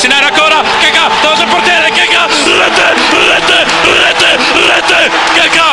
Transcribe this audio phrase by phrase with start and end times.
[0.00, 2.22] Messinera ancora, Kaká, davanti al portiere, Kaká,
[2.60, 2.88] rete,
[3.30, 3.58] rete,
[4.02, 4.30] rete,
[4.68, 5.00] rete,
[5.36, 5.68] Kaká!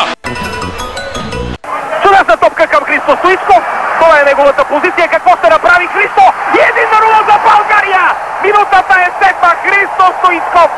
[2.04, 3.64] Чудесна топка към Христо Стоичков.
[4.00, 5.07] Това е неговата позиция.
[5.07, 6.21] Какво ще направи Христо?
[6.55, 8.16] И един на нула за България!
[8.43, 9.55] Минутата е сетна.
[9.64, 10.70] Христо Стоичков.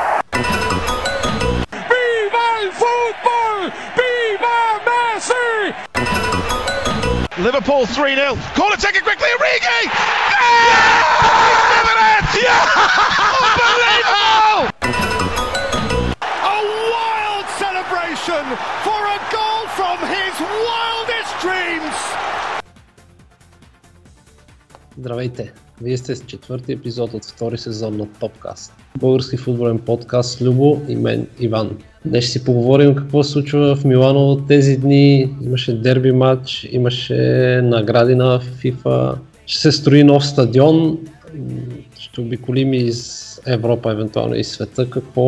[1.89, 3.57] Viva el fútbol!
[3.97, 4.57] Viva
[4.87, 5.73] Messi!
[7.45, 8.37] Liverpool 3 0.
[8.57, 9.29] Corner taken quickly.
[9.37, 9.79] Origi!
[9.85, 10.95] Yeah!
[11.45, 12.08] He's given it!
[12.40, 12.64] Yeah!
[13.36, 14.60] Unbelievable!
[16.54, 16.58] A
[16.94, 18.44] wild celebration
[18.86, 20.34] for a goal from his
[20.66, 21.96] wildest dreams!
[24.98, 25.52] Здравейте!
[25.82, 28.74] Вие сте с четвърти епизод от втори сезон на Топкаст.
[28.98, 31.78] Български футболен подкаст с Любо и мен Иван.
[32.04, 35.34] Днес ще си поговорим какво се случва в Милано тези дни.
[35.42, 37.14] Имаше дерби матч, имаше
[37.64, 39.14] награди на FIFA,
[39.46, 40.98] ще се строи нов стадион,
[42.12, 45.22] ще обиколим из Европа, евентуално и света, какво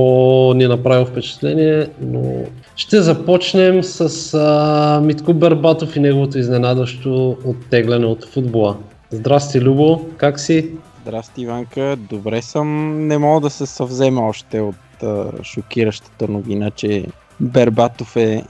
[0.55, 2.45] ни е направило впечатление, но
[2.77, 8.77] ще започнем с а, Митко Бербатов и неговото изненадващо оттегляне от футбола.
[9.11, 10.71] Здрасти, Любо, как си?
[11.03, 11.97] Здрасти, Иванка.
[12.11, 12.99] Добре съм.
[13.07, 17.07] Не мога да се съвзема още от а, шокиращата новина, че
[17.41, 18.45] Бербатов е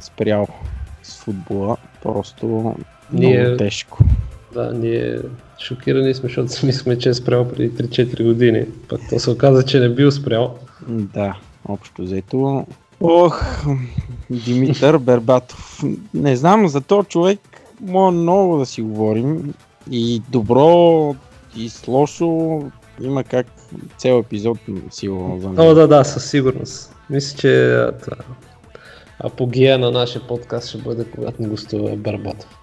[0.00, 0.46] спрял
[1.02, 1.76] с футбола.
[2.02, 2.74] Просто много
[3.12, 3.98] Ние- тежко.
[4.54, 5.18] Да, ние
[5.60, 8.64] шокирани сме, защото си мислихме, че е спрял преди 3-4 години.
[8.88, 10.54] Пък то се оказа, че не бил спрял.
[10.88, 11.36] Да,
[11.68, 12.66] общо взето.
[13.00, 13.44] Ох,
[14.30, 15.82] Димитър Бербатов.
[16.14, 17.40] Не знам, за този човек
[17.80, 19.54] мога много да си говорим.
[19.90, 21.14] И добро,
[21.56, 22.62] и с лошо.
[23.02, 23.46] Има как
[23.98, 24.58] цел епизод
[24.90, 25.74] сигурно за О, мен.
[25.74, 26.96] да, да, със сигурност.
[27.10, 28.16] Мисля, че а, та,
[29.18, 32.58] апогея на нашия подкаст ще бъде, когато ни гостува Барбатов.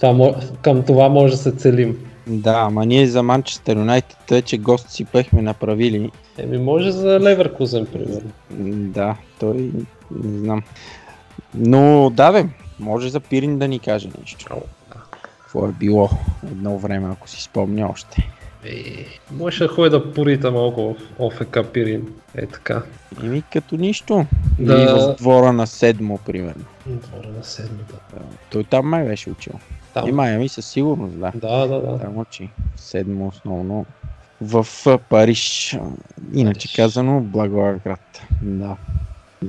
[0.00, 1.98] Това, към това може да се целим.
[2.26, 6.10] Да, ама ние за Манчестър Юнайтед вече гост си бехме направили.
[6.38, 8.30] Еми, може за Леверкузен, примерно.
[8.90, 9.70] Да, той
[10.10, 10.62] не знам.
[11.54, 12.44] Но да, бе,
[12.80, 14.62] може за Пирин да ни каже нещо.
[15.40, 16.10] Какво е било
[16.50, 18.30] едно време, ако си спомня още.
[18.64, 22.08] Е, може да ходи да порита малко в ОФК Пирин.
[22.34, 22.82] Е така.
[23.24, 24.26] Еми като нищо.
[24.58, 24.74] Да.
[24.74, 26.64] Или в двора на седмо, примерно.
[26.86, 27.94] Двора на седмата.
[28.50, 29.52] Той там май беше учил.
[29.94, 30.08] Там.
[30.08, 31.32] И Майами със сигурност, да.
[31.34, 31.98] Да, да, да.
[31.98, 32.48] Там учи.
[32.76, 33.86] Седмо основно.
[34.40, 34.66] В
[35.08, 35.76] Париж.
[36.34, 36.76] Иначе Париж.
[36.76, 38.22] казано, Благоевград.
[38.42, 38.76] Да.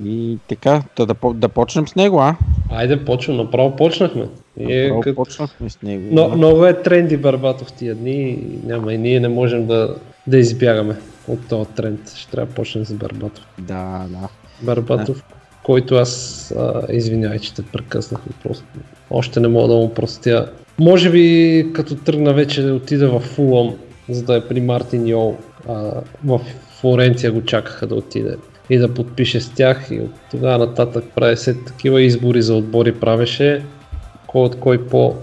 [0.04, 2.36] И така, да, да, да почнем с него, а?
[2.72, 3.38] Айде, почвам.
[3.38, 4.28] Направо почнахме.
[4.58, 5.16] Ние, Направо като...
[5.16, 6.08] почнахме с него.
[6.12, 6.36] Но, да.
[6.36, 9.96] много е тренди Барбатов тия дни и няма и ние не можем да,
[10.28, 10.96] да избягаме
[11.28, 12.14] от този тренд.
[12.16, 13.46] Ще трябва да почнем с Барбатов.
[13.60, 14.30] Да, да.
[14.66, 15.24] Барбатов,
[15.64, 16.54] който аз
[16.90, 18.64] извинявай, че те прекъснах, просто
[19.10, 20.52] още не мога да му простя.
[20.80, 23.76] Може би като тръгна вече да отида в Фулъм,
[24.10, 25.38] за да е при Мартин Йол,
[25.70, 26.42] а, в
[26.80, 28.38] Флоренция го чакаха да отиде
[28.70, 32.92] и да подпише с тях и от тогава нататък прави се такива избори за отбори
[32.92, 33.64] правеше,
[34.28, 35.16] кой от кой по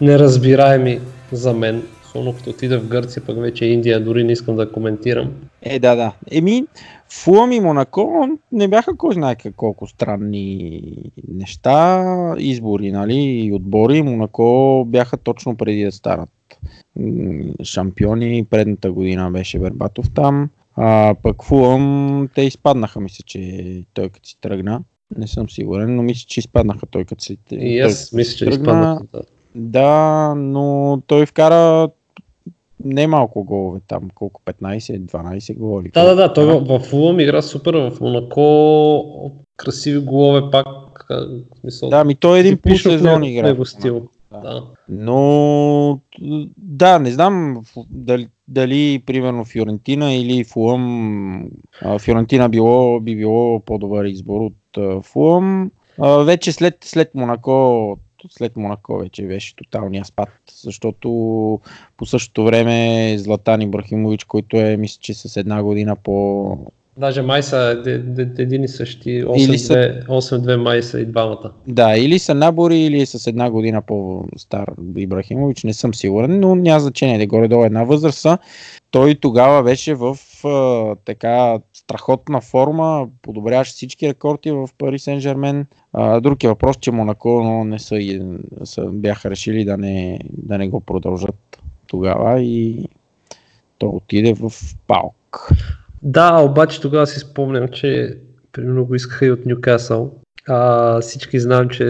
[0.00, 1.00] неразбираеми
[1.32, 1.82] за мен.
[2.08, 5.32] Особено като отида в Гърция, пък вече Индия, дори не искам да коментирам.
[5.62, 6.12] Е, да, да.
[6.30, 6.64] Еми,
[7.08, 10.82] Фулъм и Монако не бяха кой знае колко странни
[11.28, 12.04] неща,
[12.38, 14.02] избори, нали, и отбори.
[14.02, 16.30] Монако бяха точно преди да станат
[17.62, 18.46] шампиони.
[18.50, 20.50] Предната година беше Бербатов там.
[20.76, 23.62] А пък Фулъм, те изпаднаха, мисля, че
[23.94, 24.80] той като си тръгна.
[25.18, 28.54] Не съм сигурен, но мисля, че изпаднаха той като си И аз мисля, че тръгна.
[28.62, 28.98] изпаднах.
[29.12, 29.22] Да.
[29.54, 31.88] Да, но той вкара
[32.84, 35.90] не малко голове там, колко 15-12 голови.
[35.94, 41.06] Да, да, да, той в, в Фулъм игра супер, в Монако красиви голове пак.
[41.60, 43.46] Смисъл, Да, ми той е един полусезон игра.
[43.46, 44.08] него стил.
[44.32, 44.40] Да.
[44.40, 44.64] Да.
[44.88, 46.00] Но
[46.56, 51.50] да, не знам дали, дали примерно Фиорентина или Фулъм.
[52.00, 55.70] Фиорентина било, би било по-добър избор от Фулъм.
[56.24, 57.98] Вече след, след Монако
[58.30, 60.28] след Монако вече беше тоталния спад,
[60.62, 61.08] защото
[61.96, 66.58] по същото време Златан Ибрахимович, който е, мисля, че с една година по,
[66.98, 67.82] Даже май са
[68.38, 69.10] един и същи.
[69.10, 71.52] Или са- 8-2, 8-2 май са и двамата.
[71.66, 76.54] Да, или са набори, или е с една година по-стар Ибрахимович, не съм сигурен, но
[76.54, 78.26] няма значение да горе-долу една възраст.
[78.90, 80.18] Той тогава беше в
[81.04, 85.66] така страхотна форма, подобряваше всички рекорди в Пари Сен Жермен.
[86.20, 87.98] Друг е въпрос, че Монако но не са,
[88.64, 92.88] са, бяха решили да не, да не го продължат тогава и
[93.78, 94.52] той отиде в
[94.86, 95.48] Палк.
[96.02, 98.18] Да, обаче тогава си спомням, че
[98.52, 100.14] примерно го искаха и от Нюкасъл.
[100.48, 101.84] А, всички знаем, че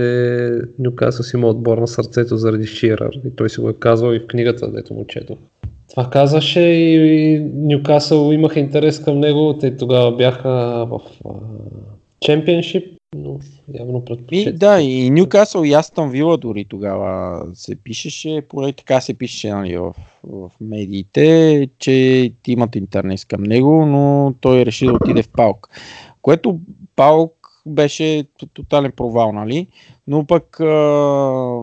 [0.79, 4.19] Нюкасъл си има отбор на сърцето заради Ширър и той си го е казвал и
[4.19, 5.39] в книгата, дето му четох.
[5.99, 9.59] Това казваше и Ньюкасъл имаха интерес към него.
[9.61, 10.49] Те тогава бяха
[10.91, 11.01] в
[12.21, 13.39] Чемпионшип, но
[13.75, 14.59] явно И, предпочитат.
[14.59, 19.77] да, и Ньюкасъл и Астон Вила дори тогава се пишеше, поне така се пишеше нали,
[19.77, 25.69] в, в медиите, че имат интернет към него, но той реши да отиде в Палк.
[26.23, 26.61] Което
[26.97, 27.38] Палк
[27.69, 28.25] беше
[28.55, 29.67] тотален провал, нали?
[30.07, 31.63] Но пък а,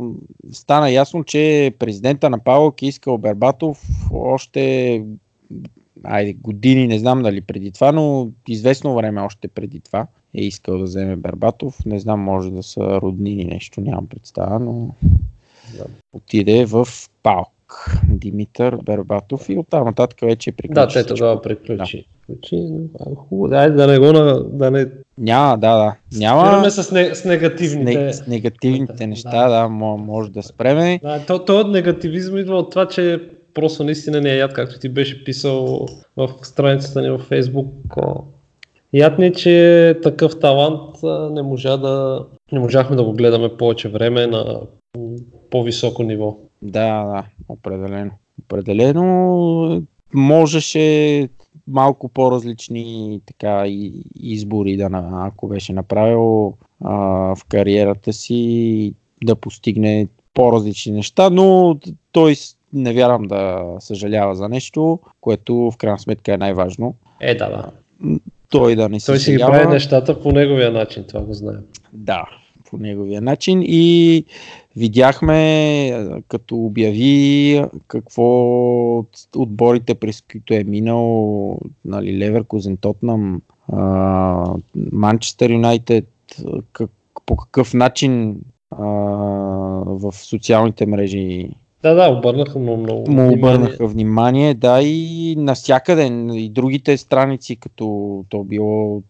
[0.51, 5.03] стана ясно, че президента на Палк искал Бербатов още
[6.03, 10.77] айде, години, не знам дали преди това, но известно време още преди това е искал
[10.77, 11.85] да вземе Бербатов.
[11.85, 14.89] Не знам, може да са роднини нещо, нямам представа, но
[15.77, 15.85] Да.
[16.13, 16.87] отиде в
[17.23, 17.54] Палк.
[18.09, 20.73] Димитър Бербатов и оттам нататък вече приключи.
[20.73, 22.05] Да, те тогава приключи.
[22.27, 22.55] приключи.
[22.61, 24.87] но, а, Хубаво, да, да не го на, да не
[25.17, 25.95] Няма, да, да.
[26.17, 28.03] Няма спираме с, не, с с, негативните.
[28.03, 29.07] не, с негативните Да.
[29.07, 30.99] неща, да, мо- може да спреме.
[31.03, 33.19] Да, то, то от негативизъм идва от това, че
[33.53, 35.85] просто наистина не е яд, както ти беше писал
[36.17, 37.67] в страницата ни във Facebook.
[37.97, 38.21] а,
[38.93, 40.81] Яд ни, че такъв талант
[41.31, 44.59] не, можа да, не можахме да го гледаме повече време на
[45.51, 46.37] по-високо ниво.
[46.71, 48.11] Да, да, определено.
[48.43, 49.81] Определено
[50.13, 51.29] можеше
[51.67, 53.63] малко по-различни така,
[54.15, 56.53] избори да, на- ако беше направил
[56.83, 56.95] а,
[57.35, 61.77] в кариерата си да постигне по-различни неща, но
[62.11, 62.35] той
[62.73, 66.95] не вярвам да съжалява за нещо, което в крайна сметка е най-важно.
[67.19, 67.71] Е, да, да.
[68.49, 71.63] Той да не се Той си ги прави нещата по неговия начин, това го знаем.
[71.93, 72.25] Да,
[72.75, 74.25] по неговия начин и
[74.75, 78.23] видяхме като обяви какво
[78.97, 83.41] от отборите през които е минал нали, Леверкузен, Тотнам,
[84.91, 86.07] Манчестър Юнайтед,
[87.25, 88.37] по какъв начин
[88.71, 88.85] а,
[89.85, 91.49] в социалните мрежи
[91.85, 93.35] Да, да, обърнаха много, много му внимание.
[93.37, 99.01] обърнаха внимание, да и навсякъде, и другите страници, като то било,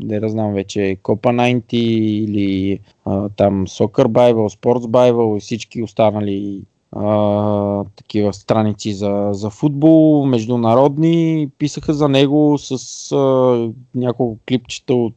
[0.00, 5.82] не да знам вече, Copa 90 или а, там Soccer Bible, Sports Bible и всички
[5.82, 6.62] останали
[6.92, 15.14] а, такива страници за, за футбол, международни, писаха за него с а, няколко клипчета от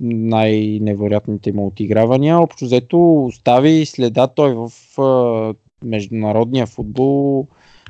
[0.00, 2.38] най-невероятните му отигравания.
[2.38, 4.70] Общо взето остави следа той в
[5.00, 5.54] а,
[5.84, 7.46] международния футбол,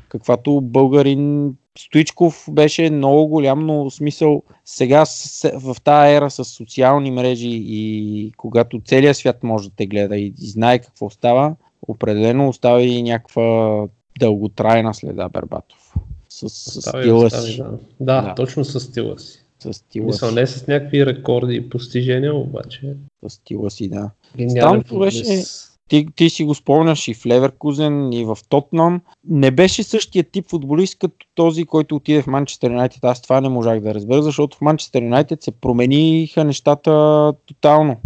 [0.08, 7.10] каквато българин Стоичков беше много голям, но смисъл сега с- в тази ера с социални
[7.10, 11.54] мрежи и когато целият свят може да те гледа и, знае какво става,
[11.88, 13.86] определено остави някаква
[14.18, 15.94] дълготрайна следа Бербатов.
[16.28, 17.56] С, с стила си.
[17.58, 17.70] Да.
[18.00, 18.34] да, Да.
[18.34, 19.38] точно с стила си.
[19.58, 20.34] С стила Мисъл, си.
[20.34, 22.94] не с някакви рекорди и постижения, обаче.
[23.28, 24.10] С стила си, да.
[24.36, 25.69] Гениален беше- футболист.
[25.90, 29.00] Ти, ти си го спомняш и в Леверкузен, и в Тотнам.
[29.28, 33.04] Не беше същия тип футболист като този, който отиде в Манчестър Юнайтед.
[33.04, 37.96] Аз това не можах да разбера, защото в Манчестър Юнайтед се промениха нещата тотално.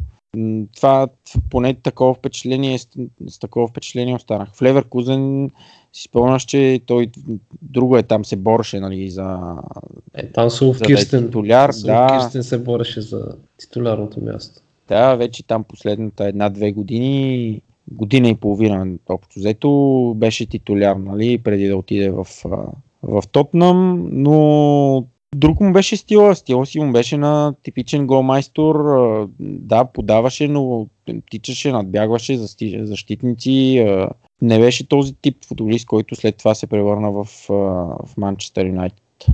[0.77, 1.09] Това
[1.51, 2.89] поне такова впечатление, с,
[3.29, 4.49] с такова впечатление останах.
[4.55, 5.51] В Леверкузен
[5.93, 7.11] си спомняш, че той
[7.63, 9.57] друго е там се бореше нали, за,
[10.15, 11.25] Е, там Сулф е Кирстен.
[11.25, 11.73] титуляр.
[11.73, 14.61] Сулф Да, Кирстен се бореше за титулярното място.
[14.89, 17.61] Да, вече там последната една-две години,
[17.91, 22.27] година и половина общо взето, беше титуляр, нали, преди да отиде в,
[23.03, 26.35] в Тотнам, но друг му беше стила.
[26.35, 28.77] Стила си му беше на типичен голмайстор.
[29.41, 30.87] Да, подаваше, но
[31.31, 32.47] тичаше, надбягваше за
[32.83, 33.87] защитници.
[34.43, 39.27] Не беше този тип футболист, който след това се превърна в, в Манчестър Юнайтед.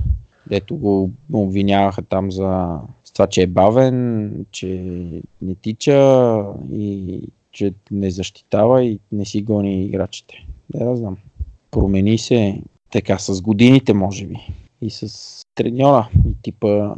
[0.47, 2.79] Дето го обвиняваха там за
[3.13, 4.67] това, че е бавен, че
[5.41, 6.43] не тича
[6.73, 10.45] и че не защитава и не си гони играчите.
[10.69, 11.17] Да, да знам.
[11.71, 14.35] Промени се така с годините, може би.
[14.81, 16.95] И с треньора и типа,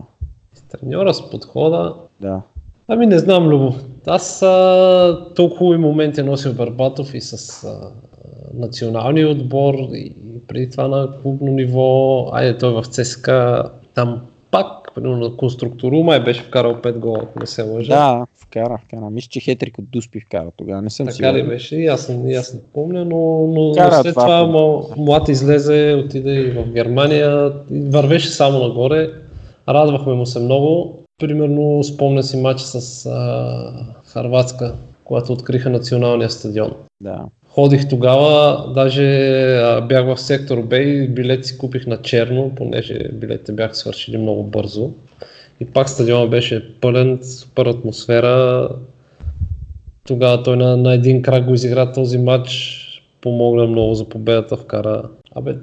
[0.53, 1.95] С треньора, с подхода.
[2.21, 2.41] да.
[2.87, 3.73] Ами не знам, Любо.
[4.07, 7.91] Аз а, толкова хубави моменти носил Барбатов и с а,
[8.53, 10.15] националния отбор и
[10.47, 12.29] преди това на клубно ниво.
[12.33, 17.39] Айде той в ЦСКА там пак, примерно на конструктору, май беше вкарал 5 гола, ако
[17.39, 17.95] не се лъжа.
[17.95, 19.09] Да, вкара, вкара.
[19.09, 20.81] Мисля, че Хетрик от Дуспи вкара тогава.
[20.81, 21.47] Не съм Така ли сигурен.
[21.47, 21.75] беше?
[21.75, 26.31] И аз, не- аз не помня, но, но Кара след това, това млад излезе, отиде
[26.33, 29.09] и в Германия, вървеше само нагоре.
[29.69, 30.99] Радвахме му се много.
[31.21, 36.71] Примерно спомня си матч с а, Харватска, когато откриха националния стадион.
[37.01, 37.25] Да.
[37.53, 39.01] Ходих тогава, даже
[39.87, 44.43] бях в сектор Б и билет си купих на черно, понеже билетите бяха свършили много
[44.43, 44.91] бързо.
[45.59, 48.69] И пак стадиона беше пълен, супер атмосфера.
[50.07, 52.79] Тогава той на, на един крак го изигра този матч,
[53.21, 55.03] помогна много за победата, вкара
[55.35, 55.55] Абе,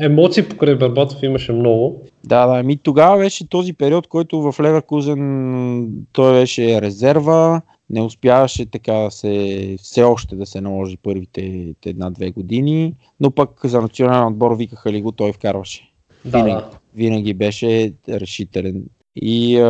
[0.00, 2.02] емоции покрай Бербатов имаше много.
[2.24, 8.66] Да, да, ми тогава беше този период, който в Леверкузен той беше резерва, не успяваше
[8.66, 14.26] така да се, все още да се наложи първите една-две години, но пък за национален
[14.26, 15.92] отбор викаха ли го, той вкарваше.
[16.24, 16.78] Да, винаги, да.
[16.94, 18.84] винаги беше решителен.
[19.16, 19.68] И а,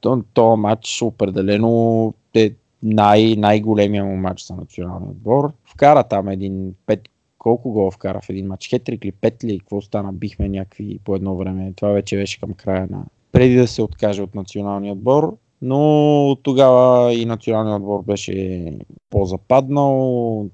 [0.00, 2.50] то, то матч определено е
[2.82, 5.52] най- най-големия му матч за националния отбор.
[5.64, 7.08] Вкара там един пет
[7.38, 8.68] колко гола вкара в един матч?
[8.68, 9.58] Хетрик ли, пет ли?
[9.58, 10.12] Какво стана?
[10.12, 11.72] Бихме някакви по едно време.
[11.76, 13.04] Това вече беше към края на...
[13.32, 15.36] Преди да се откаже от националния отбор.
[15.62, 18.66] Но тогава и националният отбор беше
[19.10, 20.46] по-западнал.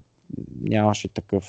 [0.61, 1.43] Нямаше такъв,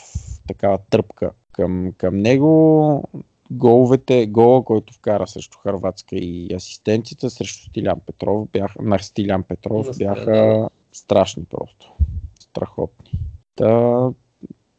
[0.49, 3.05] такава тръпка към, към него.
[3.51, 9.87] Головете, гола, който вкара срещу Харватска и асистенцията срещу Стилян Петров, бяха, на Стилян Петров
[9.87, 11.93] Да, бяха страшни просто.
[12.41, 13.21] Страхотни.
[13.57, 14.11] Та,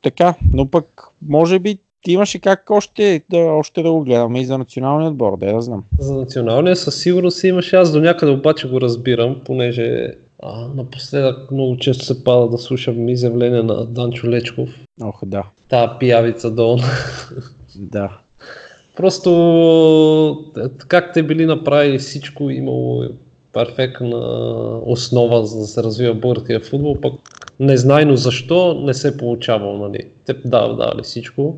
[0.02, 4.58] така, но пък може би имаше как още да, още да го гледаме и за
[4.58, 5.84] националния отбор, да я знам.
[6.00, 7.76] За националния със сигурност имаше.
[7.76, 13.10] Аз до някъде обаче го разбирам, понеже а, напоследък много често се пада да слушам
[13.10, 14.70] изявления на Данчо Лечков.
[15.04, 15.44] Ох, да.
[15.70, 16.78] Та пиявица долу.
[17.76, 18.18] Да.
[18.98, 19.32] Просто
[20.58, 23.04] е, как те били направили всичко, имало
[23.54, 24.18] перфектна
[24.86, 27.14] основа за да се развива българския футбол, пък
[27.60, 30.08] незнайно защо не се е получавал, нали.
[30.26, 31.56] Те да, давали всичко.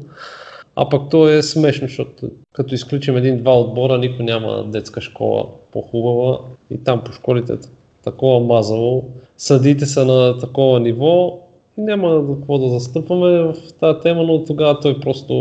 [0.75, 6.39] А пък то е смешно, защото като изключим един-два отбора, никой няма детска школа по-хубава
[6.69, 7.57] и там по школите е
[8.03, 9.03] такова мазало.
[9.37, 11.39] Съдите са на такова ниво,
[11.77, 15.33] няма какво да застъпваме в тази тема, но тогава той просто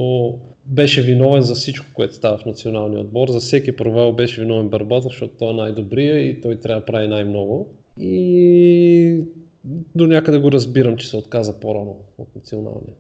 [0.67, 3.29] беше виновен за всичко, което става в националния отбор.
[3.29, 7.09] За всеки провал беше виновен Барбатов, защото той е най-добрия и той трябва да прави
[7.09, 7.75] най-много.
[7.99, 9.27] И
[9.95, 12.95] до някъде го разбирам, че се отказа по-рано от националния.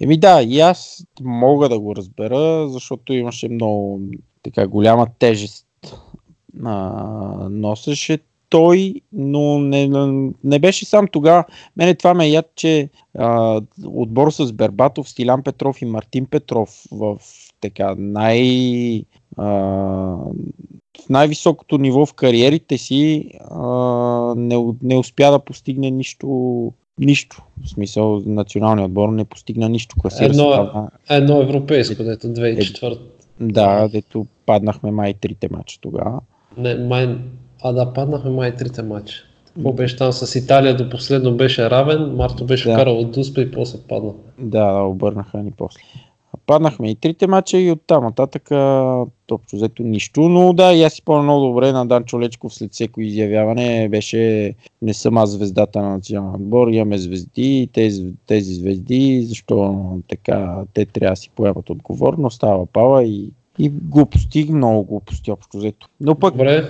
[0.00, 4.00] Еми да, и аз мога да го разбера, защото имаше много
[4.42, 5.66] така голяма тежест
[6.64, 8.18] а, носеше
[8.54, 9.88] той, но не,
[10.44, 11.44] не беше сам тогава.
[11.76, 16.82] Мене това ме е яд, че а, отбор с Бербатов, Стилян Петров и Мартин Петров
[16.92, 17.16] в
[17.60, 19.02] така най...
[19.36, 19.44] А,
[21.04, 23.68] в най-високото ниво в кариерите си а,
[24.36, 27.42] не, не успя да постигне нищо, нищо.
[27.64, 29.96] В смисъл, националният отбор не постигна нищо.
[29.98, 32.98] Класира Едно, там, едно европейско, дето 2004.
[33.40, 36.20] да, дето паднахме май трите мача тогава.
[36.56, 37.18] Не, май,
[37.64, 39.16] а да, паднахме май трите матча.
[39.54, 42.74] Какво беше там с Италия до последно беше равен, Марто беше Да.
[42.74, 44.22] вкарал от Дуспа и после паднахме.
[44.38, 45.80] Да, да, обърнаха ни после.
[46.46, 48.42] Паднахме и трите мача и оттам нататък
[49.30, 52.72] общо взето нищо, но да, и аз си помня много добре на Данчо Лечков след
[52.72, 59.24] всеко изявяване беше не съм аз звездата на националния отбор, имаме звезди тези, тези звезди,
[59.28, 65.30] защо така те трябва да си поемат отговорност, става пала и, и глупости, много глупости
[65.30, 65.88] общо взето.
[66.00, 66.68] Но пък Добре,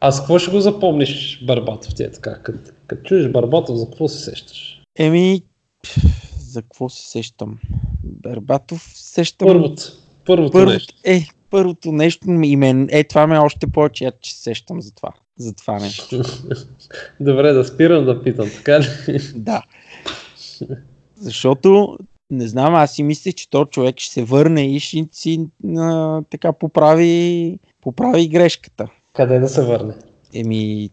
[0.00, 2.42] аз какво ще го запомниш Барбатов ти е така?
[2.42, 4.82] Като, като чуеш Барбатов, за какво се сещаш?
[4.98, 5.42] Еми,
[6.38, 7.58] за какво се сещам?
[8.04, 9.48] Бербатов сещам.
[9.48, 9.82] Първото,
[10.26, 10.94] първото Първото, нещо.
[11.04, 14.82] е, първото нещо ми имен, е, това ме е още повече, я, че се сещам
[14.82, 15.12] за това.
[15.38, 16.22] За това нещо.
[17.20, 18.86] Добре, да спирам да питам, така ли?
[19.34, 19.62] да.
[21.16, 21.98] Защото,
[22.30, 25.46] не знам, аз си мислех, че този човек ще се върне и ще си
[25.78, 28.88] а, така поправи, поправи грешката.
[29.18, 29.94] Къде да се върне?
[30.34, 30.90] Еми,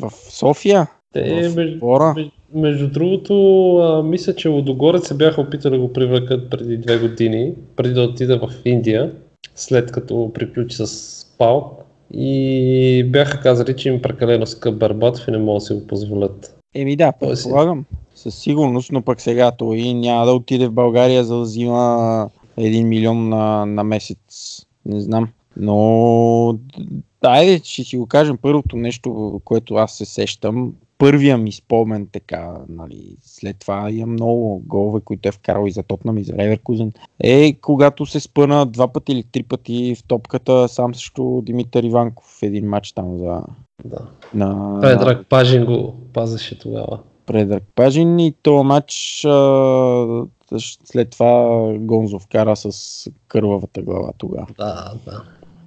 [0.00, 5.74] в София, Те, в между, между, между другото, а, мисля, че Лодогорец се бяха опитали
[5.74, 9.12] да го привлекат преди две години, преди да отида в Индия,
[9.54, 11.78] след като приключи с Пал.
[12.14, 15.86] И бяха казали, че им е прекалено скъп Барбатов и не могат да си го
[15.86, 16.56] позволят.
[16.74, 17.28] Еми да, си.
[17.28, 17.84] предполагам.
[18.14, 22.28] Със сигурност, но пък сега той няма да отиде в България, за да взима
[22.58, 24.18] 1 милион на, на месец.
[24.86, 25.28] Не знам.
[25.60, 26.58] Но,
[27.22, 30.72] айде, ще си го кажем първото нещо, което аз се сещам.
[30.98, 35.82] Първия ми спомен така, нали, след това имам много голове, които е вкарал и за
[35.82, 36.92] Тотнам и за Леверкузен.
[37.20, 42.24] Е, когато се спъна два пъти или три пъти в топката сам срещу Димитър Иванков
[42.24, 43.42] в един матч там за...
[43.84, 43.98] Да.
[44.34, 46.98] На, Предрак Пажин го пазеше тогава.
[47.26, 50.24] Предрак Пажин и този матч а,
[50.84, 54.46] след това Гонзо вкара с кървавата глава тогава.
[54.58, 55.22] Да, да.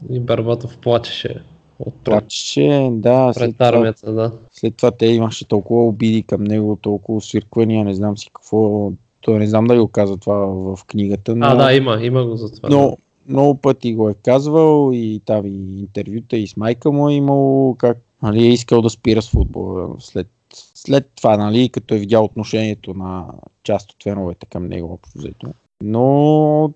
[0.10, 1.43] И Барбатов плачеше
[1.79, 4.31] от Плачеше, да, след пред това, армията, да.
[4.51, 8.91] след това те имаше толкова обиди към него, толкова свирквания, не знам си какво.
[9.22, 12.36] Той не знам дали го каза това в книгата, но, А, да, има, има го
[12.36, 12.69] за това.
[12.69, 17.13] но много пъти го е казвал и там и интервюта и с майка му е
[17.13, 22.00] имал как нали, е искал да спира с футбола след, след това, нали, като е
[22.00, 23.25] видял отношението на
[23.63, 25.48] част от феновете към него общо взето.
[25.83, 26.72] Но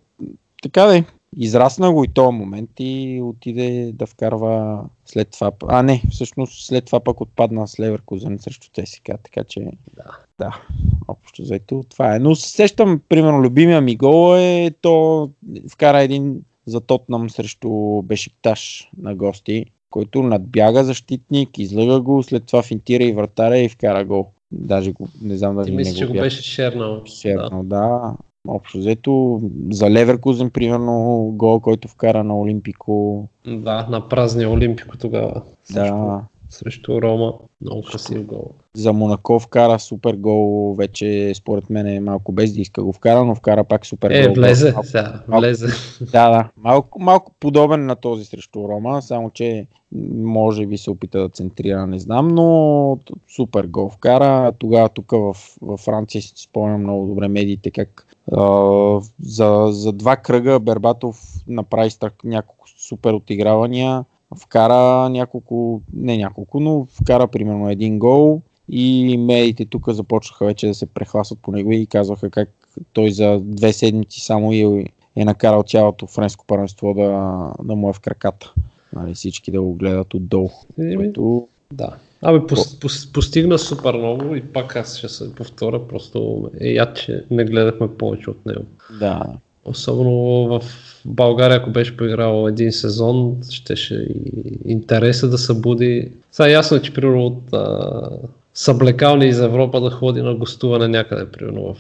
[0.63, 1.05] така де,
[1.36, 5.51] израсна го и този момент и отиде да вкарва след това.
[5.67, 10.17] А не, всъщност след това пък отпадна с Леверкузен срещу ТСК, така че Да.
[10.39, 10.62] да,
[11.07, 12.19] общо заето това е.
[12.19, 15.29] Но се сещам, примерно, любимия ми гол е то
[15.69, 22.63] вкара един за Тотнам срещу Бешикташ на гости, който надбяга защитник, излъга го, след това
[22.63, 24.27] финтира и вратаря и вкара гол.
[24.51, 27.05] Даже го, не знам Ти дали мисля, не че го го бях беше шернал.
[27.05, 28.15] шернал, да.
[28.48, 30.94] Общо взето за Леверкузен, примерно,
[31.34, 33.27] гол, който вкара на Олимпико.
[33.46, 33.56] Да.
[33.56, 35.42] да, на празния Олимпико тогава.
[35.74, 36.22] Да.
[36.50, 37.34] срещу Рома.
[37.62, 38.51] Много красив гол.
[38.74, 43.24] За Монако вкара супер гол, вече според мен е малко без да иска го вкара,
[43.24, 44.34] но вкара пак супер Е, гол.
[44.36, 44.72] влезе.
[44.74, 44.88] Малко-
[45.27, 45.68] малко- влезе.
[46.01, 46.50] Да, да.
[46.58, 49.68] Малко, малко подобен на този срещу Рома, само че
[50.16, 54.51] може би се опита да центрира, не знам, но супер гол вкара.
[54.51, 58.07] Тогава тук в, в Франция си спомням много добре медиите как
[59.19, 64.05] за, за два кръга Бербатов направи страх, няколко супер отигравания,
[64.39, 70.74] вкара няколко, не няколко, но вкара примерно един гол и медиите тук започнаха вече да
[70.74, 72.50] се прехласват по него и казваха как
[72.93, 77.93] той за две седмици само е, е накарал цялото френско първенство да, да му е
[77.93, 78.53] в краката.
[78.93, 80.50] Нали, всички да го гледат отдолу.
[80.75, 81.96] Което, Да.
[82.22, 86.96] Абе, пос, пос, постигна супер много и пак аз ще се повторя, просто е яд,
[86.98, 88.66] че не гледахме повече от него.
[89.00, 89.26] да,
[89.66, 90.12] Особено
[90.48, 90.62] в
[91.06, 96.12] България, ако беше поиграл един сезон, щеше и интереса да събуди.
[96.32, 98.10] Сега ясно е, че примерно от а,
[98.54, 101.78] съблекални из Европа да ходи на гостуване някъде, примерно в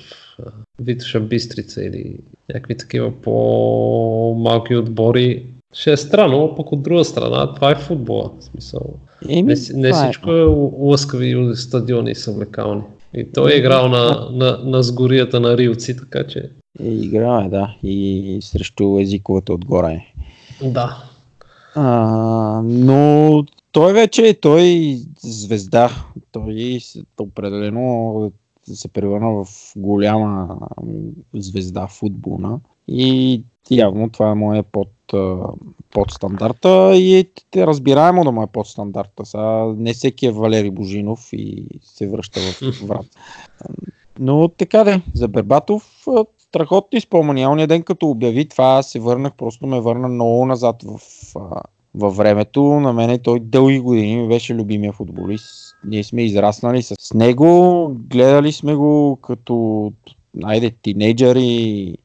[0.79, 2.15] Витоша Бистрица или
[2.49, 5.45] някакви такива по-малки отбори.
[5.73, 8.31] Ще е странно, но пък от друга страна, това е футбола.
[8.39, 8.81] В смисъл.
[9.29, 9.93] Еми, Не, не е.
[9.93, 10.43] всичко е
[10.79, 12.81] лъскави стадиони и съблекални.
[13.13, 16.51] И той е играл на, на, на сгорията на Рилци, така че...
[16.79, 17.75] Е, игра е, да.
[17.83, 20.05] И срещу езиковата отгоре.
[20.63, 21.03] Да.
[21.75, 25.89] А, но той вече е той е звезда.
[26.31, 26.79] Той
[27.19, 28.31] определено
[28.73, 30.57] се превърна в голяма
[31.33, 32.59] звезда футболна.
[32.87, 34.87] И явно това е моя под,
[35.91, 37.19] под стандарта и
[37.55, 39.25] е разбираемо да му е под стандарта.
[39.25, 43.05] Сега не всеки е Валери Божинов и се връща в врат.
[44.19, 46.05] Но така де, за Бербатов
[46.49, 47.47] страхотни спомени.
[47.47, 50.99] Ония ден като обяви това, се върнах, просто ме върна много назад в,
[51.95, 52.63] във времето.
[52.63, 55.75] На мене той дълги години ми беше любимия футболист.
[55.85, 59.91] Ние сме израснали с него, гледали сме го като
[60.43, 61.97] айде, тинейджъри,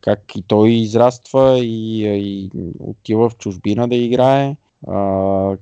[0.00, 4.56] как и той израства и, и отива в чужбина да играе.
[4.86, 5.56] А,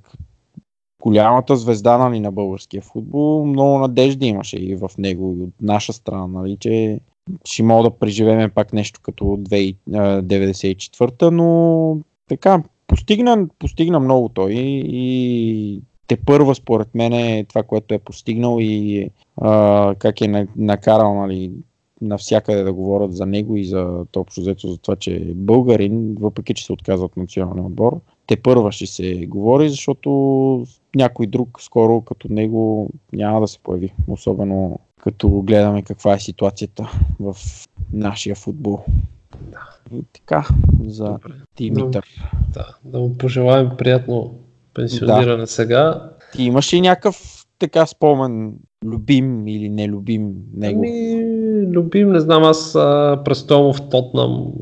[1.02, 3.46] голямата звезда нали, на българския футбол.
[3.46, 7.00] Много надежди имаше и в него, и от наша страна, нали, че
[7.44, 15.82] ще мога да преживеем пак нещо като 1994-та, но така, постигна, постигна много той и
[16.06, 19.10] те първа според мен е това, което е постигнал и
[19.40, 21.52] а, как е на- накарал нали,
[22.02, 26.16] навсякъде да говорят за него и за то общо взето за това, че е българин,
[26.20, 28.00] въпреки че се отказва от националния отбор.
[28.26, 33.94] Те първа ще се говори, защото някой друг скоро като него няма да се появи.
[34.08, 37.36] Особено като гледаме каква е ситуацията в
[37.92, 38.84] нашия футбол.
[39.94, 40.48] И така,
[40.86, 41.32] за Добре.
[41.56, 42.04] Димитър.
[42.52, 44.34] Да, да му пожелаем приятно
[44.74, 45.46] пенсиониране да.
[45.46, 46.10] сега.
[46.32, 50.84] Ти имаш ли някакъв така спомен, любим или нелюбим него?
[50.86, 51.24] Ами,
[51.72, 54.52] любим, не знам, аз а, престоя му в Тотнам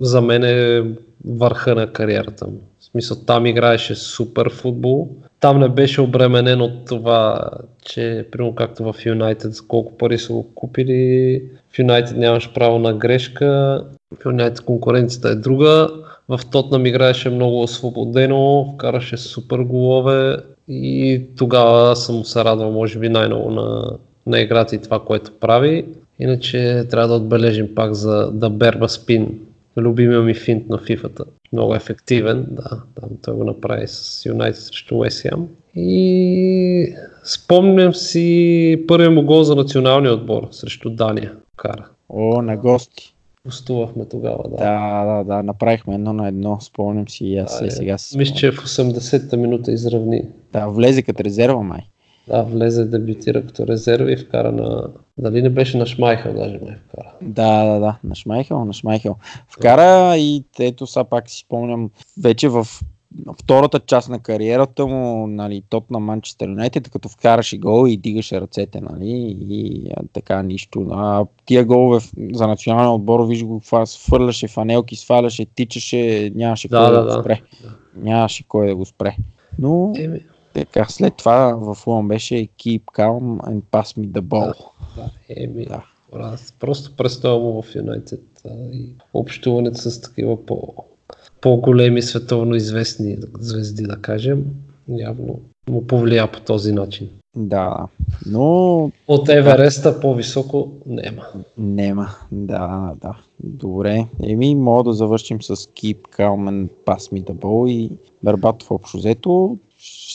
[0.00, 0.84] за мен е
[1.24, 2.60] върха на кариерата му.
[2.80, 5.08] В смисъл, там играеше супер футбол.
[5.40, 7.50] Там не беше обременен от това,
[7.84, 12.92] че, примерно както в Юнайтед, колко пари са го купили, в Юнайтед нямаш право на
[12.92, 13.84] грешка,
[14.20, 15.88] в Юнайтед конкуренцията е друга.
[16.28, 20.36] В Тотнам играеше много освободено, вкараше супер голове
[20.68, 25.84] и тогава съм се радвал, може би, най-много на, на играта и това, което прави.
[26.18, 29.38] Иначе трябва да отбележим пак за да берба спин.
[29.76, 31.24] Любимия ми финт на фифата.
[31.52, 32.82] Много ефективен, да.
[33.00, 35.48] Там той го направи с Юнайтед срещу Хем.
[35.76, 41.32] И спомням си първия му гол за националния отбор срещу Дания.
[41.56, 41.88] Кара.
[42.08, 43.14] О, на гости.
[43.46, 44.56] Гостувахме тогава, да.
[44.56, 47.98] Да, да, да, направихме едно на едно, спомням си и аз Да, е, е, сега
[47.98, 50.22] си Мисля, че в 80-та минута изравни.
[50.52, 51.80] Да, влезе като резерва май.
[52.28, 54.88] Да, влезе, дебютира като резерва и вкара на...
[55.18, 57.12] Дали не беше на Шмайхел, даже ме вкара.
[57.22, 59.16] Да, да, да, на Шмайхел, на Шмайхел.
[59.48, 61.90] Вкара и ето сега пак си спомням,
[62.22, 62.66] вече в
[63.42, 68.40] втората част на кариерата му, нали, топ на Манчестър Юнайтед, като вкараше гол и дигаше
[68.40, 70.86] ръцете, нали, и а, така нищо.
[70.90, 72.00] А тия голове
[72.32, 77.06] за националния отбор, виж го, свърляше фанелки, сваляше, тичаше, нямаше Да, кой да, да, го
[77.06, 77.20] да.
[77.20, 77.40] спре.
[77.96, 79.16] Нямаше кой да го спре.
[79.58, 80.20] Но Еми,
[80.54, 84.54] така, след това в Фулъм беше Keep calm and pass me the ball.
[84.96, 85.84] да, еми, Да.
[86.14, 88.20] Аз просто представям в Юнайтед
[88.72, 90.74] и общуването с такива по,
[91.40, 94.44] по-големи световно известни звезди, да кажем,
[94.88, 97.08] явно му повлия по този начин.
[97.36, 97.86] Да,
[98.26, 101.22] но От Евереста по-високо няма.
[101.58, 103.16] Нема, да, да.
[103.40, 104.06] Добре.
[104.22, 107.90] Еми, мога да завършим с Keep Calm and Pass Me the Ball и
[108.22, 109.58] Бербатов общо взето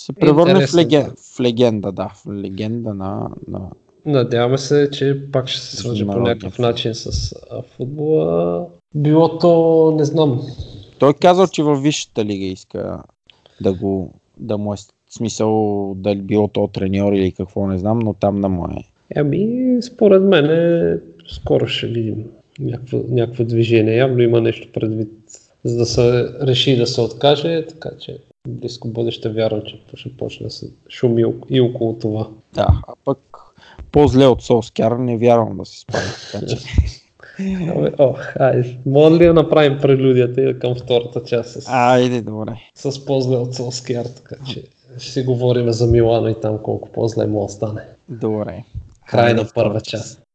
[0.07, 1.03] се превърне в, леген...
[1.03, 1.13] да.
[1.35, 3.59] в легенда, да, в легенда на, на...
[4.05, 7.35] Надяваме се, че пак ще се свърже по някакъв начин с
[7.77, 8.65] футбола.
[8.95, 10.41] Било то, не знам,
[10.99, 13.03] Той казал, че във Висшата лига иска
[13.61, 14.77] да го, да му е
[15.09, 18.83] смисъл дали било то треньор или какво не знам, но там да му е.
[19.15, 22.25] Ами, според мен е, скоро ще видим
[22.59, 23.95] някакво, някакво движение.
[23.95, 25.11] Явно има нещо предвид,
[25.63, 28.17] за да се реши да се откаже, така че
[28.47, 32.29] близко бъдеще вярвам, че ще почне да се шуми и около това.
[32.53, 33.19] Да, а пък
[33.91, 35.85] по-зле от Солскяр не вярвам да се
[36.47, 36.57] че...
[37.75, 42.51] Абе, о, айде, може ли да направим прелюдията и към втората част с, Айде, добре.
[42.75, 44.63] с по-зле от Солскияр, така че
[44.97, 47.81] ще си говорим за Милано и там колко по-зле му остане.
[48.09, 48.63] Добре.
[49.07, 50.26] Край на първа част.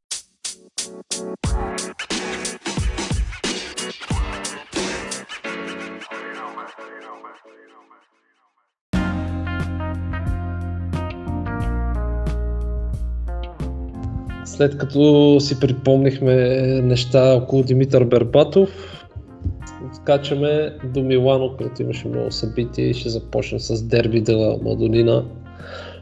[14.62, 16.34] След като си припомнихме
[16.82, 18.70] неща около Димитър Бербатов,
[19.92, 25.24] скачаме до Милано, където имаше много събития и ще започнем с Дерби Дела Мадонина.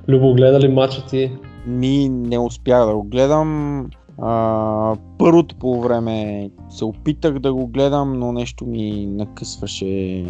[0.09, 1.33] Любо, гледа ли матча ти?
[1.67, 3.87] Ми не успях да го гледам.
[4.19, 10.25] А, първото по време се опитах да го гледам, но нещо ми накъсваше.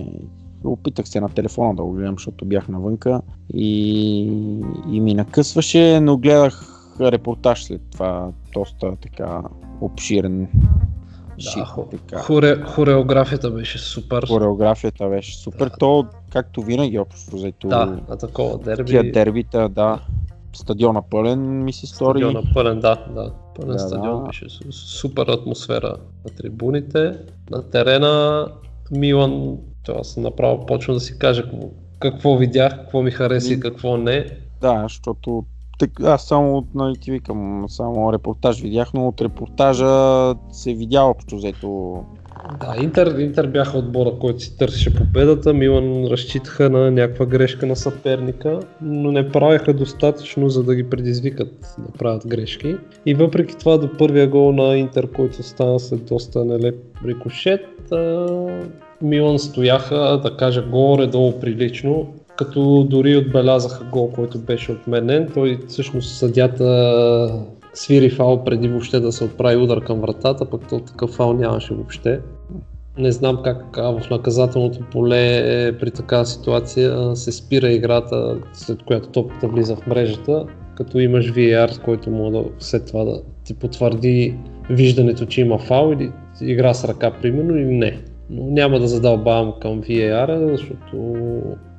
[0.65, 3.21] Опитах се на телефона да го гледам, защото бях навънка
[3.55, 4.23] и,
[4.93, 6.70] и ми накъсваше, но гледах
[7.03, 9.43] репортаж след това, доста така
[9.81, 10.49] обширен.
[11.57, 12.19] Да, хо- така.
[12.19, 14.27] хоре, хореографията беше супер.
[14.29, 15.67] Хореографията беше супер.
[15.67, 15.77] Да.
[15.79, 17.69] То, както винаги, общо взето.
[17.69, 18.85] Да, на такова дерби.
[18.85, 20.01] Тия дербита, да.
[20.53, 22.19] Стадиона пълен ми се стори.
[22.19, 23.33] Стадиона пълен, да, да.
[23.57, 24.27] Пълен Да, стадион да.
[24.27, 27.13] беше су- супер атмосфера на трибуните.
[27.51, 28.47] На терена
[28.91, 33.61] Милан, това съм направо почвам да си кажа какво, какво видях, какво ми хареса и
[33.61, 34.27] какво не.
[34.61, 35.45] Да, защото
[35.81, 41.37] так, аз само нали, ти викам, само репортаж видях, но от репортажа се видя общо
[41.37, 41.99] взето.
[42.61, 45.55] Да, Интер, Интер бяха отбора, който си търсеше победата.
[45.55, 51.75] Милан разчитаха на някаква грешка на съперника, но не правеха достатъчно, за да ги предизвикат
[51.79, 52.77] да правят грешки.
[53.07, 57.67] И въпреки това до първия гол на Интер, който стана след доста нелеп рикошет,
[59.03, 65.29] Милан стояха, да кажа, горе-долу прилично, като дори отбелязаха гол, който беше отменен.
[65.35, 70.81] Той всъщност съдята свири фал преди въобще да се отправи удар към вратата, пък то
[70.81, 72.21] такъв фал нямаше въобще.
[72.99, 79.09] Не знам как в наказателното поле е, при такава ситуация се спира играта, след която
[79.09, 80.45] топката влиза в мрежата,
[80.77, 84.35] като имаш VAR, който може да след това да ти потвърди
[84.71, 87.99] виждането, че има фал или игра с ръка, примерно, или не.
[88.31, 91.17] Но няма да задълбавам към VAR, защото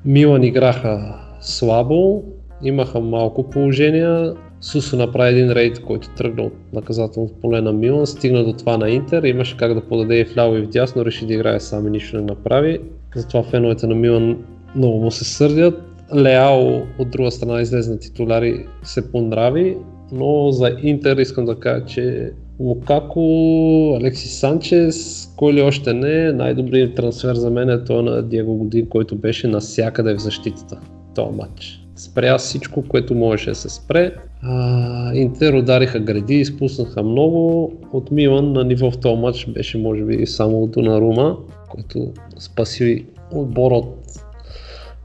[0.06, 2.24] Милан играха слабо,
[2.64, 4.34] имаха малко положения.
[4.62, 8.90] Сусо направи един рейд, който тръгна от наказателното поле на Милан, стигна до това на
[8.90, 12.18] Интер, имаше как да подаде и вляво и вдясно, реши да играе сам и нищо
[12.18, 12.80] не направи.
[13.16, 14.38] Затова феновете на Милан
[14.76, 15.82] много му се сърдят.
[16.16, 19.78] Леао от друга страна излезе на титуляри се понрави,
[20.12, 26.95] но за Интер искам да кажа, че Лукако, Алексис Санчес, кой ли още не, най-добрият
[26.95, 30.80] трансфер за мен е той на Диего Годин, който беше навсякъде в защитата.
[31.15, 31.82] този матч.
[31.95, 34.15] Спря всичко, което можеше да се спре.
[34.41, 37.74] А, Интер удариха гради, изпуснаха много.
[37.93, 41.38] От Милан на ниво в този матч беше може би само Донарума,
[41.69, 43.95] който спаси отбора от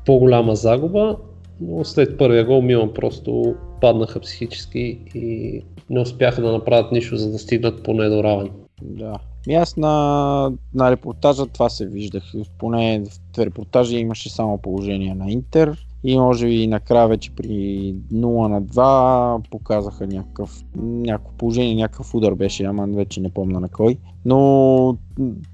[0.06, 1.16] по-голяма загуба,
[1.60, 7.30] но след първия гол Милан просто паднаха психически и не успяха да направят нищо, за
[7.30, 8.50] да стигнат поне до равен.
[8.82, 9.18] Да.
[9.48, 12.32] И аз на, на репортажа това се виждах.
[12.58, 13.04] Поне
[13.36, 17.48] в репортажа имаше само положение на Интер и може би накрая вече при
[18.12, 23.68] 0 на 2 показаха някакъв, някакво положение, някакъв удар беше, ама вече не помня на
[23.68, 23.96] кой.
[24.24, 24.96] Но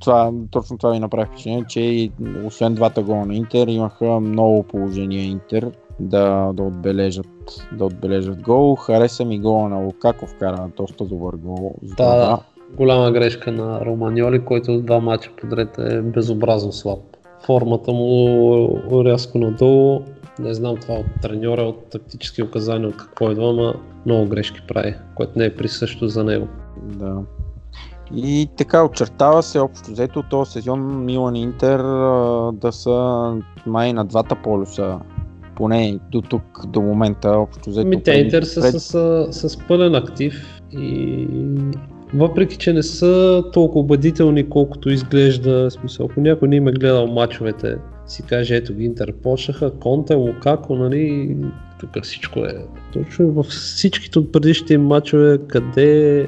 [0.00, 2.10] това, точно това ми направи впечатление, че
[2.46, 7.26] освен двата гола на Интер имаха много положения Интер да, да, отбележат,
[7.72, 8.76] да отбележат гол.
[8.76, 11.74] Хареса ми гола на Лукаков, кара доста добър гол.
[11.82, 12.38] Да, да,
[12.76, 16.98] голяма грешка на Романьоли, който два мача подред е безобразно слаб.
[17.46, 20.00] Формата му рязко надолу.
[20.38, 23.74] Не знам това от треньора, от тактически указания, от какво идва, ама
[24.06, 26.48] много грешки прави, което не е присъщо за него.
[26.82, 27.22] Да.
[28.14, 31.78] И така очертава се общо взето този сезон Милан и Интер
[32.52, 34.98] да са май на двата полюса
[35.56, 37.88] поне до тук, до момента, общо взето.
[37.88, 38.80] Ми, те Интер са пред...
[38.80, 41.26] с, с, с пълен актив и
[42.14, 47.06] въпреки, че не са толкова убедителни, колкото изглежда, смисъл, ако някой не им е гледал
[47.06, 51.36] мачовете, си каже, ето ги Интер почнаха, Конте, Лукако, нали,
[51.80, 52.54] тук всичко е
[52.92, 56.26] точно във всичките от предишните мачове, къде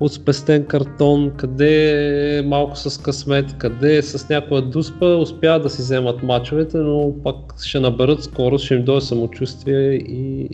[0.00, 5.70] от спестен картон, къде е малко с късмет, къде е с някоя дуспа, успяват да
[5.70, 10.48] си вземат мачовете, но пак ще наберат скорост, ще им дойде самочувствие и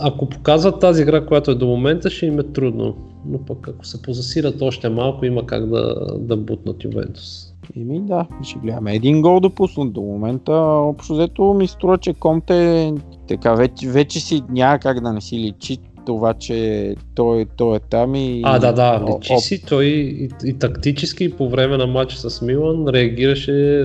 [0.00, 2.96] ако показват тази игра, която е до момента, ще им е трудно.
[3.26, 7.52] Но пък ако се позасират още малко, има как да, да бутнат Ювентус.
[7.76, 8.94] Еми да, ще гледаме.
[8.94, 10.52] Един гол допуснат до момента.
[10.62, 12.92] Общо взето ми струва, че Конте
[13.28, 17.80] така вече, вече си няма как да не си личи това, че той, той е
[17.80, 18.42] там и...
[18.44, 19.62] А, да, да, личи си.
[19.66, 23.84] Той и, и тактически по време на матча с Милан реагираше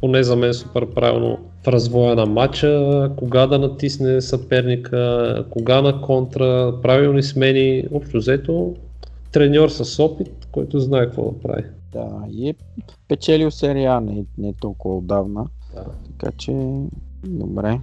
[0.00, 6.00] поне за мен супер правилно в развоя на матча, кога да натисне съперника, кога на
[6.00, 8.74] контра, правилни смени, общо взето
[9.32, 11.64] треньор с опит, който знае какво да прави.
[11.92, 12.54] Да, и е
[13.08, 15.84] печелил серия не, не толкова отдавна, да.
[16.06, 16.52] така че
[17.26, 17.80] добре.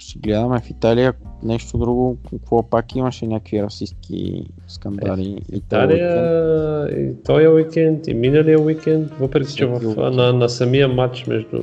[0.00, 2.16] Ще гледаме в Италия нещо друго.
[2.30, 5.42] Какво пак имаше някакви расистски скандали?
[5.52, 11.26] Е, Италия и този уикенд, и миналия уикенд, въпреки че в, на, на самия матч
[11.26, 11.62] между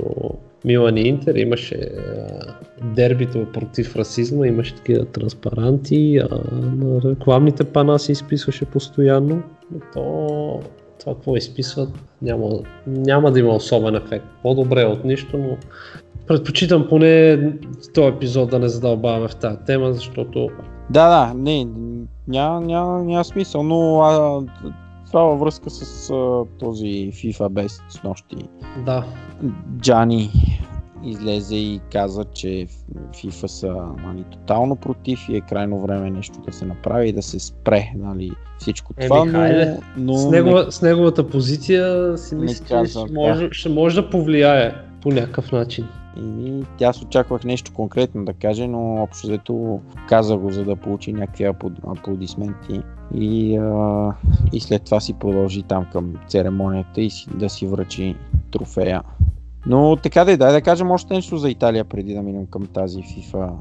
[0.66, 1.90] Милан и Интер имаше
[2.84, 9.44] дербито против расизма, имаше такива транспаранти, а на рекламните пана се изписваше постоянно.
[9.94, 10.60] То,
[11.00, 11.90] това какво изписват
[12.22, 12.50] няма,
[12.88, 14.26] няма да има особен ефект.
[14.44, 15.58] По-добре от нищо, но
[16.28, 17.40] предпочитам поне
[17.94, 20.50] този епизод да не задълбаваме в тази тема, защото...
[20.90, 21.68] Да, да, не,
[22.28, 24.42] няма, няма, няма смисъл, но а,
[25.08, 28.38] това във връзка с а, този FIFA без с нощи.
[28.86, 29.06] Да.
[29.82, 30.32] Джани
[31.04, 32.68] излезе и каза, че
[33.12, 37.22] FIFA са нали, тотално против и е крайно време нещо да се направи и да
[37.22, 39.26] се спре нали, всичко Еми, това.
[39.26, 40.72] Но, но с, негова, не...
[40.72, 45.88] с неговата позиция си мисля, че ще, може, ще може да повлияе по някакъв начин.
[46.22, 51.14] И аз очаквах нещо конкретно да каже, но общо взето каза го, за да получи
[51.14, 51.44] някакви
[51.88, 52.82] аплодисменти.
[53.16, 54.14] И, а,
[54.54, 58.16] и след това си продължи там към церемонията и си, да си връчи
[58.52, 59.02] трофея.
[59.66, 62.68] Но така да е, дай да кажем още нещо за Италия преди да минем към
[62.68, 63.52] тази FIFA.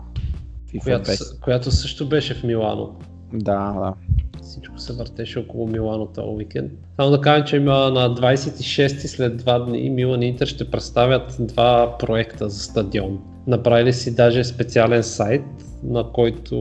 [0.74, 2.96] FIFA която, която също беше в Милано.
[3.32, 3.94] Да,
[4.36, 6.72] да всичко се въртеше около Милано този уикенд.
[6.96, 11.98] Само да кажем, че има на 26 след два дни Милан Интер ще представят два
[11.98, 13.18] проекта за стадион.
[13.46, 15.44] Направили си даже специален сайт,
[15.82, 16.56] на който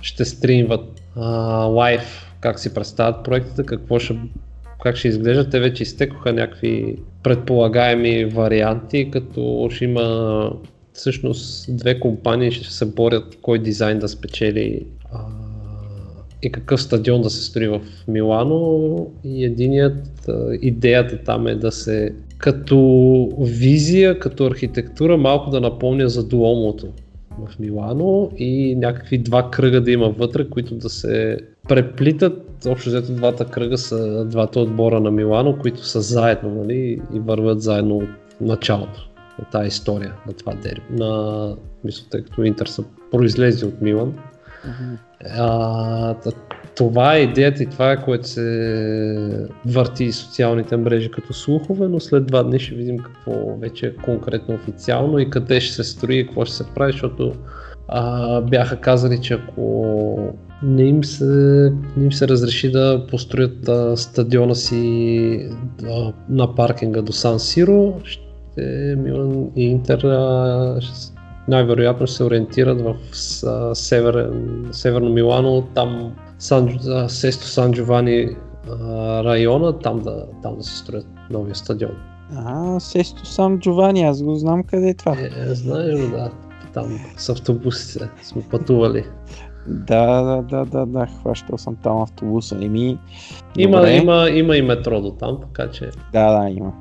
[0.00, 1.02] ще стримват
[1.68, 4.18] лайв как си представят проектите, какво ще,
[4.82, 5.50] как ще изглеждат.
[5.50, 10.50] Те вече изтекоха някакви предполагаеми варианти, като ще има
[10.92, 15.18] всъщност две компании ще се борят кой дизайн да спечели а,
[16.46, 20.30] и какъв стадион да се строи в Милано и единият,
[20.62, 26.86] идеята там е да се като визия, като архитектура малко да напомня за Дуомото
[27.38, 32.66] в Милано и някакви два кръга да има вътре, които да се преплитат.
[32.66, 37.62] Общо взето двата кръга са двата отбора на Милано, които са заедно нали, и върват
[37.62, 38.08] заедно от
[38.40, 40.82] началото на тази история, на това дерби.
[40.90, 44.14] На, мисля, тъй като Интер са произлезли от Милан,
[45.36, 46.14] а,
[46.76, 52.00] това е идеята и това е което се върти и социалните мрежи като слухове, но
[52.00, 56.18] след два дни ще видим какво вече е конкретно официално и къде ще се строи
[56.18, 57.32] и какво ще се прави, защото
[57.88, 63.96] а, бяха казали, че ако не им се, не им се разреши да построят а,
[63.96, 65.50] стадиона си
[65.84, 68.26] а, на паркинга до Сан Сиро, ще
[68.96, 71.15] Милан и Интер а, ще
[71.48, 72.94] най-вероятно ще се ориентират в
[73.74, 74.32] север,
[74.72, 76.78] северно Милано, там Сан,
[77.08, 78.28] Сесто Сан Джовани
[79.24, 81.96] района, там да, там да се строят новия стадион.
[82.36, 85.12] А, Сесто Сан Джовани, аз го знам къде е това.
[85.12, 86.30] Е, знаеш го, да.
[86.74, 89.04] Там с автобусите сме пътували.
[89.68, 92.58] Да, да, да, да, да, хващал съм там автобуса.
[92.62, 92.98] Еми,
[93.58, 93.96] Има, добре.
[93.96, 96.72] има, има и метро до там, така че Да, да, има.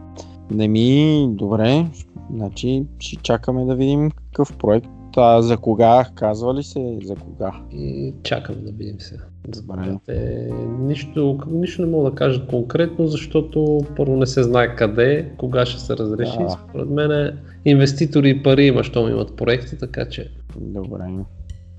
[0.51, 1.85] Не ми, добре,
[2.33, 4.87] значи ще чакаме да видим какъв проект.
[5.17, 7.51] А за кога, казва ли се за кога?
[7.71, 9.23] и чакам да видим сега.
[9.47, 9.97] Добре.
[10.07, 15.65] Е, нищо, нищо не мога да кажа конкретно, защото първо не се знае къде, кога
[15.65, 16.37] ще се разреши.
[16.39, 16.49] Да.
[16.49, 17.33] Според мен е,
[17.65, 21.03] инвеститори и пари има, щом имат проекти, така че Добре,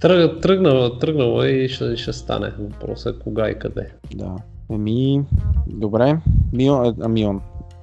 [0.00, 2.52] тръгна, тръгнало, тръгнало е и ще, ще стане.
[2.59, 3.90] Въпросът е кога и къде.
[4.16, 4.37] да.
[4.70, 5.24] Еми,
[5.66, 6.18] добре.
[6.52, 7.40] Мион, а, Мион.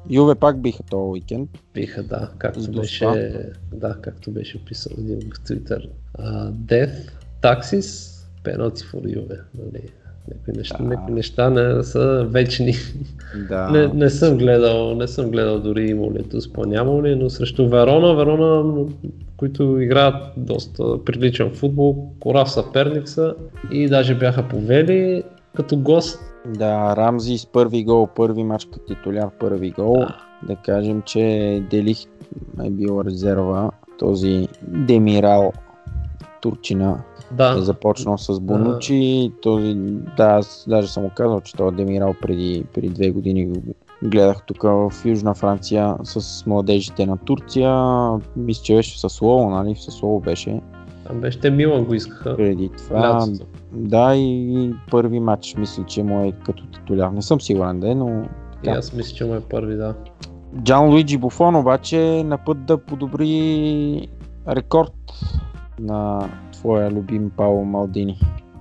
[0.10, 1.50] Юве пак биха този уикенд.
[1.74, 3.06] Биха, да, както С беше,
[3.74, 5.88] да, както беше писал един в Twitter.
[6.20, 7.12] Uh, Death,
[7.42, 8.14] Taxis,
[8.44, 9.40] Penalty for Juve.
[9.58, 9.84] Нали?
[10.28, 10.84] Някои неща, Да.
[10.84, 12.74] някои неща не са вечни.
[13.50, 13.70] Да.
[13.70, 17.70] Не, не съм гледал, не съм гледал дори имало ли Туспа, нямало ли, но срещу
[17.70, 18.86] Верона, Верона,
[19.38, 23.36] които играят доста приличен футбол, кора съперник са
[23.72, 25.24] и даже бяха повели
[25.56, 26.20] като гост.
[26.48, 29.94] Да, Рамзи с първи гол, първи матч като титуляр, първи гол.
[30.00, 30.18] Да.
[30.48, 31.98] Да кажем, че Делих
[32.64, 33.72] е бил резерва.
[34.00, 35.52] Този Демирал
[36.42, 39.32] Турчина е Да, започнал с Бонучи.
[39.42, 39.74] Този,
[40.18, 43.62] да, аз даже съм казал, че той е Демирал преди, преди две години го
[44.04, 47.76] гледах тук в Южна Франция с младежите на Турция.
[48.36, 49.76] Мисля, че беше в Сасуоло, нали?
[49.76, 50.62] В Сасуоло беше
[51.08, 52.36] там беше, те Милан го искаха.
[52.36, 53.00] преди това.
[53.00, 53.46] Лятото.
[53.72, 57.10] Да, и първи матч мисля, че му е като титуляр.
[57.10, 58.26] Не съм сигурен да е, но
[58.64, 59.94] И аз мисля, че му е първи, да.
[60.64, 64.08] Джан Луиджи Буфон обаче е на път да подобри
[64.48, 64.94] рекорд
[65.80, 68.20] на твоя любим Пауло Малдини.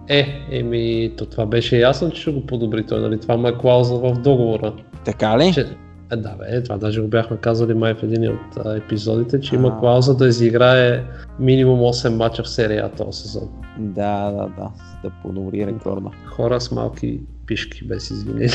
[0.09, 3.20] Е, еми, то това беше ясно, че ще го подобри той, нали?
[3.20, 4.72] Това му е клауза в договора.
[5.05, 5.52] Така ли?
[5.52, 5.66] Че,
[6.12, 9.55] е, да, бе, това даже го бяхме казали май в един от а, епизодите, че
[9.55, 11.05] има клауза да изиграе
[11.38, 13.48] минимум 8 мача в серия този сезон.
[13.79, 14.70] Да, да, да.
[15.03, 16.11] Да подобри рекорда.
[16.27, 18.48] Хора с малки пишки, без извинение.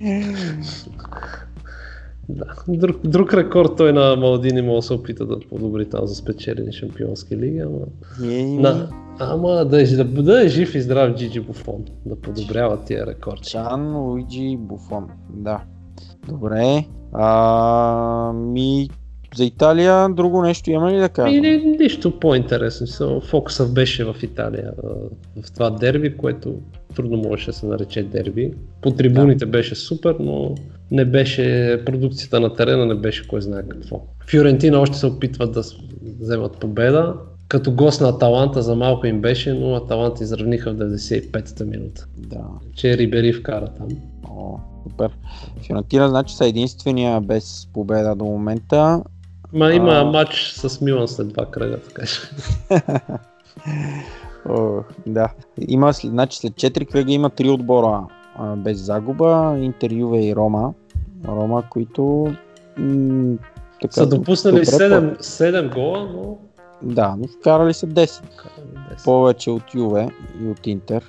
[2.28, 2.44] да.
[2.68, 6.72] друг, друг рекорд той на Малдини може да се опита да подобри там за спечелени
[6.72, 7.78] шампионски лиги, ама...
[8.30, 12.84] Е, На, ама да, е- да, да е жив и здрав Джиджи Буфон, да подобрява
[12.84, 13.42] тия рекорди.
[13.42, 15.08] Джан Луиджи Буфон.
[15.30, 15.62] Да.
[16.28, 16.84] Добре.
[17.12, 18.88] А, ми
[19.34, 21.36] за Италия друго нещо има ли да кажа?
[21.36, 23.20] И не, нищо по-интересно.
[23.20, 24.72] Фокусът беше в Италия,
[25.42, 26.54] в това дерби, което
[26.96, 28.52] трудно можеше да се нарече дерби.
[28.80, 30.54] По трибуните беше супер, но
[30.90, 34.00] не беше, продукцията на терена не беше кой знае какво.
[34.26, 35.62] Фиорентина още се опитват да
[36.20, 37.14] вземат победа.
[37.48, 42.06] Като гост на Аталанта за малко им беше, но Аталанта изравниха в 95-та минута.
[42.16, 42.44] Да.
[42.74, 43.88] Че Рибери вкара там.
[44.30, 45.10] О, супер.
[45.66, 49.02] Фиорентина значи са единствения без победа до момента.
[49.52, 50.04] Ма има А.
[50.04, 52.20] матч с Милан след два кръга, така че.
[54.48, 55.28] О, да.
[55.60, 59.56] Има, значи след 4 кръга има 3 отбора а, без загуба.
[59.58, 60.72] Интер, Юве и Рома.
[61.28, 62.32] Рома, които
[62.76, 63.36] м-
[63.82, 66.38] така, Са допуснали добре 7, 7 гола, но
[66.82, 68.22] Да, но вкарали са 10.
[68.24, 69.04] вкарали 10.
[69.04, 70.08] Повече от Юве
[70.42, 71.04] и от Интер.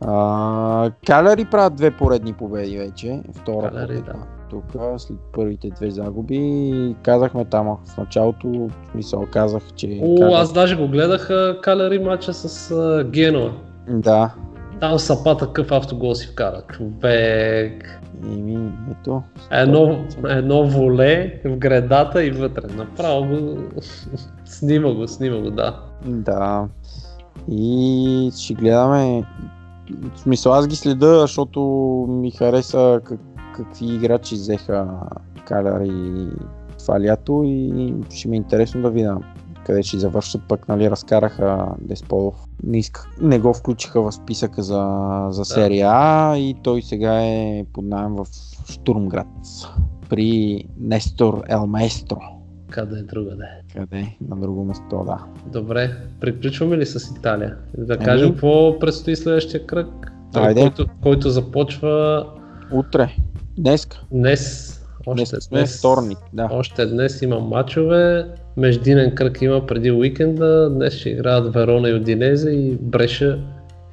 [0.00, 3.20] А, Каляри правят две поредни победи вече.
[3.34, 4.12] Втора Каляри, победа.
[4.12, 4.37] да.
[4.50, 4.64] Тук
[4.96, 10.00] след първите две загуби казахме там в началото, в смисъл казах, че...
[10.02, 11.30] О, Каляри- аз даже го гледах
[11.62, 13.50] Калери матча с а, Генуа.
[13.88, 14.34] Да,
[14.80, 16.62] Там Сапа такъв автогол си вкара.
[16.72, 18.00] Човек.
[18.24, 19.22] Еми, ето.
[19.50, 22.62] Едно, едно воле в гредата и вътре.
[22.76, 23.58] Направо го...
[24.44, 25.80] снима го, снима го, да.
[26.06, 26.68] Да.
[27.50, 29.24] И ще гледаме.
[30.14, 31.60] В смисъл, аз ги следа, защото
[32.08, 33.20] ми хареса как,
[33.64, 34.88] какви играчи взеха
[35.46, 36.28] Каляри
[36.78, 39.18] това лято и ще ми е интересно да видя
[39.68, 42.34] къде ще завършат, пък нали разкараха Десполов.
[42.62, 47.64] Не, иска, не го включиха в списъка за, за серия А и той сега е
[47.72, 48.26] под найем в
[48.70, 49.26] Штурмград
[50.08, 52.18] при Нестор Елместро.
[52.70, 53.44] Къде е другаде.
[53.76, 54.16] Къде?
[54.28, 55.24] На друго место, да.
[55.52, 57.56] Добре, приключваме ли с Италия?
[57.78, 58.04] Да Ами.
[58.04, 60.60] кажем какво предстои следващия кръг, Айде.
[60.60, 62.26] който, който започва
[62.72, 63.16] Утре.
[63.58, 64.00] Днеска.
[64.12, 64.74] днес.
[65.06, 66.48] Още Днес сме вторник, да.
[66.52, 72.50] Още днес има матчове, междинен кръг има преди уикенда, днес ще играят Верона и Одинезе
[72.50, 73.38] и Бреша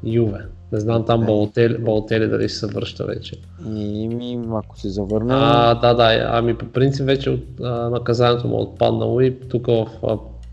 [0.04, 0.40] Юве.
[0.72, 1.26] Не знам там.
[1.26, 3.36] Балотели, Балотели дали ще се връща вече.
[3.76, 8.48] И ми, ако се завърне, А, да, да, ами по принцип вече от, а, наказанието
[8.48, 9.88] му е отпаднало и тук в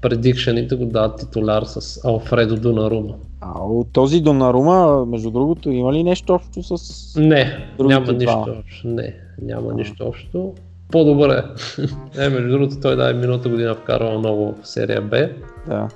[0.03, 3.15] предикшените го дават титуляр с Алфредо Донарума.
[3.41, 7.21] А от този Донарума, между другото, има ли нещо общо с...
[7.21, 8.47] Не, няма нищо двама.
[8.59, 8.89] общо.
[8.89, 10.53] Не, няма нищо общо.
[10.91, 11.43] По-добре.
[12.19, 15.29] е, между другото, той да е миналата година вкарал много в серия Б.
[15.67, 15.89] Да.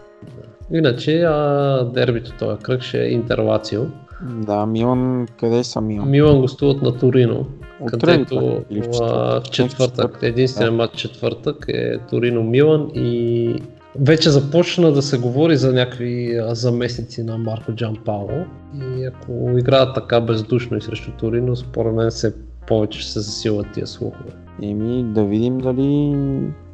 [0.72, 3.82] Иначе а, дербито този кръг ще е Интерлацио.
[4.22, 6.10] Да, Милан, къде са Милан?
[6.10, 7.46] Милан гостуват на Торино,
[7.80, 8.62] Утре където?
[8.70, 9.44] Или в а, четвъртък?
[9.44, 10.76] в четвъртък, Четвъртък, единственият да.
[10.76, 13.54] матч четвъртък е Торино Милан и
[14.00, 18.44] вече започна да се говори за някакви заместници на Марко Джампало
[18.74, 22.34] и ако играят така бездушно и срещу Торино, според мен се
[22.66, 24.30] повече ще се засилват тия слухове.
[24.62, 26.16] Еми, да видим дали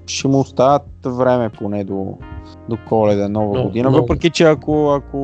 [0.07, 2.18] ще му остават време поне до,
[2.68, 3.88] до коледа, нова Много, година.
[3.88, 4.03] много.
[4.03, 5.18] Въпреки, че ако, ако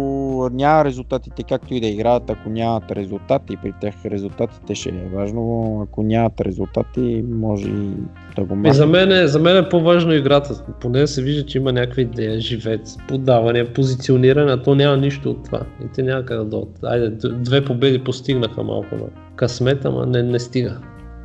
[0.52, 5.80] няма резултатите, както и да играят, ако нямат резултати, при тях резултатите ще е важно,
[5.82, 7.90] ако нямат резултати, може и
[8.36, 8.88] да го за махнат.
[8.88, 10.64] мен, е, за мен е по-важно играта.
[10.80, 15.44] Поне се вижда, че има някаква идея, живец, подаване, позициониране, а то няма нищо от
[15.44, 15.60] това.
[15.84, 16.78] И те няма как да дойдат.
[16.84, 19.04] Айде, две победи постигнаха малко на
[19.36, 20.78] късмет, ама не, не стига.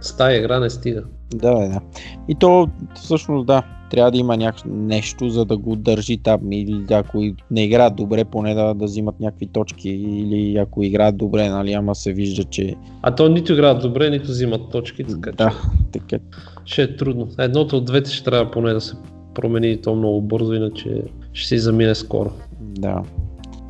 [0.03, 1.03] С тая игра не стига.
[1.35, 1.81] Да, да, да.
[2.27, 4.55] И то всъщност да, трябва да има няк...
[4.65, 6.51] нещо, за да го държи там.
[6.51, 9.89] Или ако не играят добре, поне да, да взимат някакви точки.
[9.89, 14.25] Или ако играят добре, нали, ама се вижда, че А то нито играят добре, нито
[14.25, 15.49] взимат точки, така да,
[15.93, 16.23] че така,
[16.65, 17.27] ще е трудно.
[17.39, 18.95] Едното от двете ще трябва поне да се
[19.33, 22.31] промени и то много бързо, иначе ще си замине скоро.
[22.61, 23.03] да.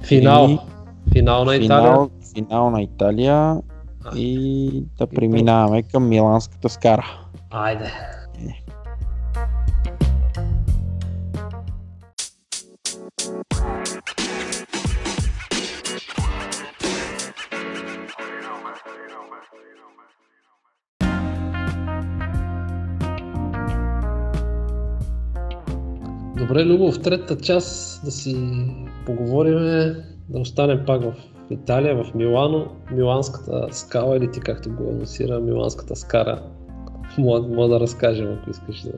[0.04, 0.50] Финал.
[0.50, 0.58] И-
[1.14, 1.82] Финал на Италия.
[1.82, 3.58] Финал, финал на Италия.
[4.16, 7.06] И да преминаваме към Миланската скара.
[7.52, 7.92] Айде.
[26.38, 28.36] Добре, Любо, в третата част да си
[29.06, 29.58] поговорим,
[30.30, 31.14] да останем пак в
[31.50, 36.44] Италия, в Милано, Миланската скала или ти както го анонсира, Миланската скара.
[37.18, 38.92] Мога, мога да разкажем, ако искаш, за,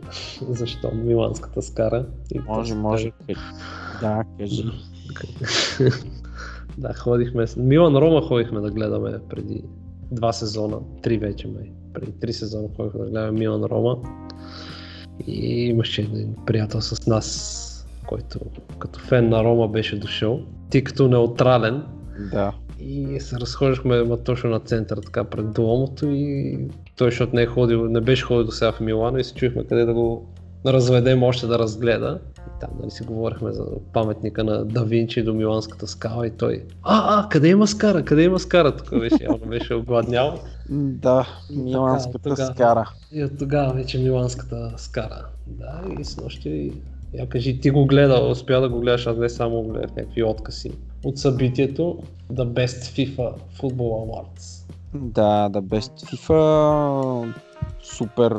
[0.49, 2.05] защо Миланската скара.
[2.31, 3.11] И Може, после може.
[4.01, 4.63] Да, кажи.
[6.77, 7.45] да, ходихме.
[7.57, 9.63] Милан Рома ходихме да гледаме преди
[10.11, 11.71] два сезона, три вече май.
[11.93, 13.97] Преди три сезона ходихме да гледаме Милан Рома.
[15.27, 18.39] И имаше един приятел с нас, който
[18.79, 20.39] като фен на Рома беше дошъл.
[20.69, 21.83] Ти като неутрален.
[22.20, 22.53] Да.
[22.80, 26.59] И се разхождахме ма, точно на центъра, така пред Дуомото и
[26.97, 29.63] той, защото не, е ходил, не беше ходил до сега в Милано и се чуехме
[29.63, 30.28] къде да го
[30.66, 32.20] разведем още да разгледа.
[32.38, 36.63] И там нали си говорихме за паметника на Да Винчи до Миланската скала и той
[36.84, 38.76] А, а, къде има скара, къде има скара?
[38.76, 40.39] Тук беше, явно беше огладнял.
[40.70, 42.53] Да, Миланската така, тогава.
[42.53, 42.89] скара.
[43.11, 45.26] И от тогава вече Миланската скара.
[45.47, 46.72] Да, и с нощи,
[47.13, 50.24] я кажи, ти го гледа, успя да го гледаш, аз не само го гледах някакви
[50.24, 50.72] откъси
[51.05, 51.97] от събитието
[52.33, 54.71] The Best FIFA Football Awards.
[54.93, 57.33] Да, да, Best FIFA,
[57.83, 58.35] супер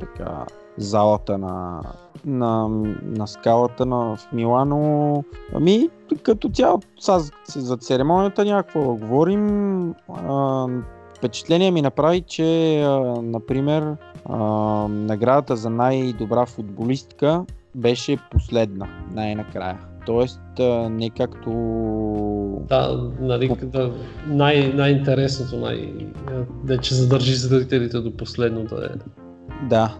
[0.00, 0.46] така,
[0.78, 1.82] залата на,
[2.24, 2.68] на,
[3.02, 5.24] на скалата на, в Милано.
[5.54, 5.88] Ами,
[6.22, 7.20] като цяло, са,
[7.56, 9.94] за церемонията някакво говорим.
[10.08, 10.66] А,
[11.16, 14.36] впечатление ми направи, че, а, например, а,
[14.88, 19.78] наградата за най-добра футболистка беше последна, най-накрая.
[20.06, 20.40] Тоест,
[20.90, 21.50] не както
[22.68, 23.92] Да, нали, да,
[24.26, 25.94] най- най-интересното, най-
[26.64, 28.96] да че задържи зрителите до последно да е.
[29.68, 29.98] Да,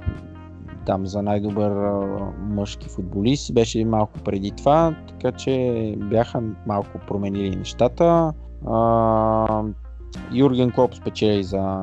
[0.87, 1.73] там за най-добър
[2.41, 8.33] мъжки футболист беше малко преди това, така че бяха малко променили нещата.
[10.33, 11.83] Юрген Клоп спечели за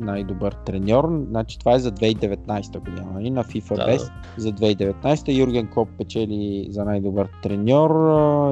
[0.00, 3.30] най-добър треньор, значи това е за 2019 година, нали?
[3.30, 3.86] на FIFA Да.
[3.86, 5.38] Best за 2019.
[5.38, 7.90] Юрген Клоп печели за най-добър треньор,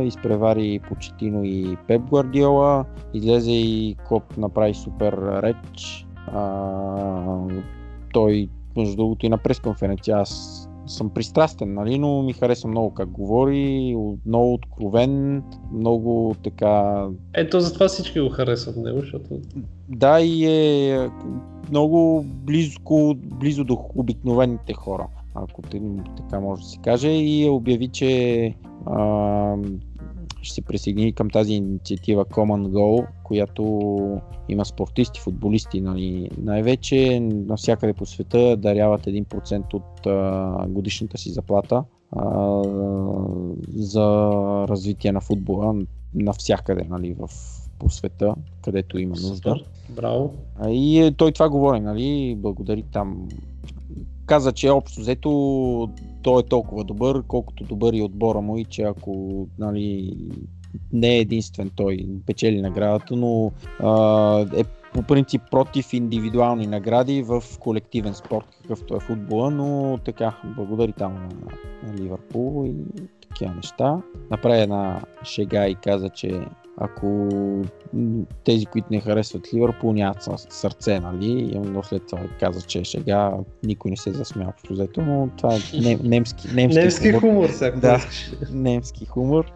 [0.02, 2.84] изпревари Почетино и Пеп Гвардиола,
[3.14, 6.06] излезе и Клоп направи супер реч.
[6.26, 7.38] А,
[8.12, 13.10] той, между другото, и на пресконференция, аз съм пристрастен, нали, но ми хареса много как
[13.10, 17.06] говори, много откровен, много така...
[17.34, 19.40] Ето затова всички го харесват него, защото
[19.88, 21.10] Да, и е
[21.70, 25.62] много близко, близо до обикновените хора, ако
[26.16, 28.54] така може да се каже, и обяви, че
[28.86, 29.56] а,
[30.46, 33.62] ще се присъедини към тази инициатива Common Goal, която
[34.48, 41.84] има спортисти, футболисти, нали, най-вече навсякъде по света даряват 1% от а, годишната си заплата
[42.12, 42.62] а,
[43.74, 44.04] за
[44.68, 45.74] развитие на футбола
[46.14, 47.30] навсякъде нали, в,
[47.78, 48.34] по света,
[48.64, 49.36] където има нужда.
[49.36, 49.64] супер,
[49.96, 50.34] браво.
[50.68, 53.28] И е, той това говори, нали, благодари там
[54.26, 55.30] каза, че общо взето
[56.22, 60.16] той е толкова добър, колкото добър и отбора му и че ако нали,
[60.92, 64.64] не е единствен той печели наградата, но а, е
[64.94, 71.14] по принцип против индивидуални награди в колективен спорт, какъвто е футбола, но така, благодари там
[71.14, 71.28] на,
[71.88, 72.74] на Ливърпул и
[73.36, 74.02] такива неща.
[74.30, 76.40] Направи една шега и каза, че
[76.78, 77.28] ако
[78.44, 81.58] тези, които не харесват Ливърпул, нямат сърце, нали?
[81.64, 83.32] Но след това каза, че е шега,
[83.62, 87.20] никой не се засмя общо взето, но това е нем, немски, немски, немски хумор.
[87.20, 88.00] хумор всяко да,
[88.52, 89.52] немски хумор.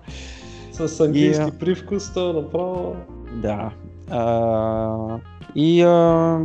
[0.72, 2.96] С английски и, привкус, то направо.
[3.42, 3.72] Да.
[4.10, 5.18] А,
[5.54, 6.40] и а,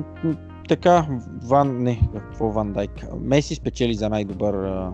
[0.70, 1.08] така,
[1.44, 3.06] Ван, не, какво Ван Дайк?
[3.22, 4.92] Меси спечели за най-добър а,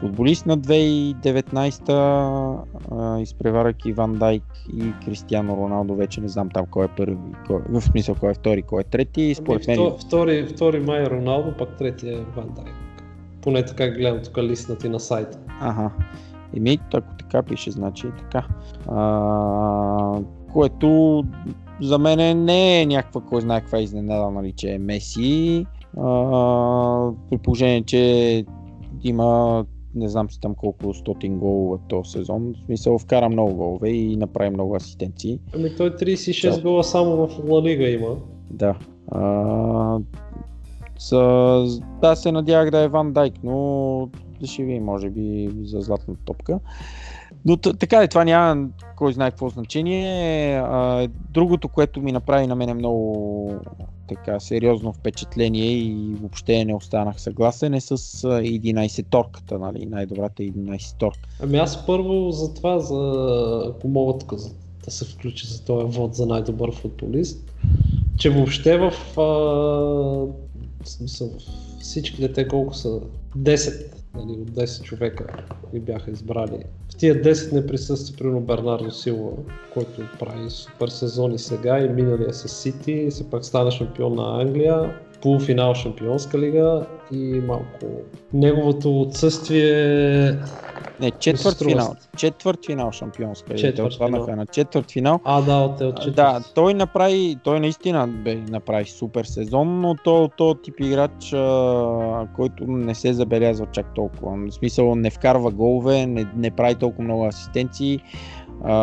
[0.00, 4.42] футболист на 2019, изпреварък и Ван Дайк
[4.76, 7.16] и Кристиано Роналдо, вече не знам там кой е първи,
[7.46, 9.34] кой, в смисъл кой е втори, кой е трети.
[9.34, 9.92] Според ами, мен...
[10.06, 12.74] Втори, втори май е Роналдо, пак трети е Ван Дайк.
[13.42, 15.38] Поне така гледам тук листната на сайта.
[15.60, 15.90] Ага.
[16.56, 18.46] Еми, ако така пише, значи е така.
[18.88, 20.20] А,
[20.52, 21.24] което
[21.80, 25.66] за мен не е някаква, кой знае каква изненада, нали, че е Меси.
[25.98, 26.02] А,
[27.30, 28.44] при положение, че
[29.02, 29.64] има
[29.96, 32.54] не знам си там колко стотин голове този сезон.
[32.54, 35.40] В смисъл вкара много голове и направи много асистенции.
[35.54, 36.62] Ами той 36 да.
[36.62, 38.16] гола само в Ла Лига има.
[38.50, 38.74] Да.
[39.08, 39.98] А,
[40.98, 44.08] с, да, се надявах да е Ван Дайк, но
[44.44, 46.60] ще ви може би за златната топка.
[47.44, 50.56] Но така и това няма кой знае какво значение.
[50.56, 53.54] А, другото, което ми направи на мен е много
[54.08, 61.28] така сериозно впечатление и въобще не останах съгласен е с 11-торката, нали, най-добрата 11-торка.
[61.42, 64.34] Ами аз първо за това, за, ако мога тук
[64.84, 67.52] да се включи за този вод за най-добър футболист,
[68.18, 69.22] че въобще в, а,
[70.82, 71.30] в смисъл,
[71.80, 73.00] всички дете колко са
[73.38, 75.26] 10 нали, от 10 човека
[75.72, 76.62] ги бяха избрали.
[76.98, 79.32] Тия 10 не присъства примерно Бернардо Силва,
[79.74, 85.00] който прави супер сезони сега и миналия с Сити, се пак стана шампион на Англия,
[85.22, 87.86] полуфинал Шампионска лига и малко
[88.32, 90.38] неговото отсъствие
[91.00, 91.94] не, четвърт финал.
[92.16, 93.54] Четвърт финал шампионска.
[93.54, 94.26] Четвърт финал.
[94.36, 95.20] на четвърт финал.
[95.24, 96.16] А, да, от, от четвърт.
[96.16, 102.28] Да, той направи, той наистина бе, направи супер сезон, но то, то тип играч, а,
[102.36, 104.36] който не се забелязва чак толкова.
[104.36, 108.00] В смисъл не вкарва голове, не, не прави толкова много асистенции.
[108.64, 108.76] А,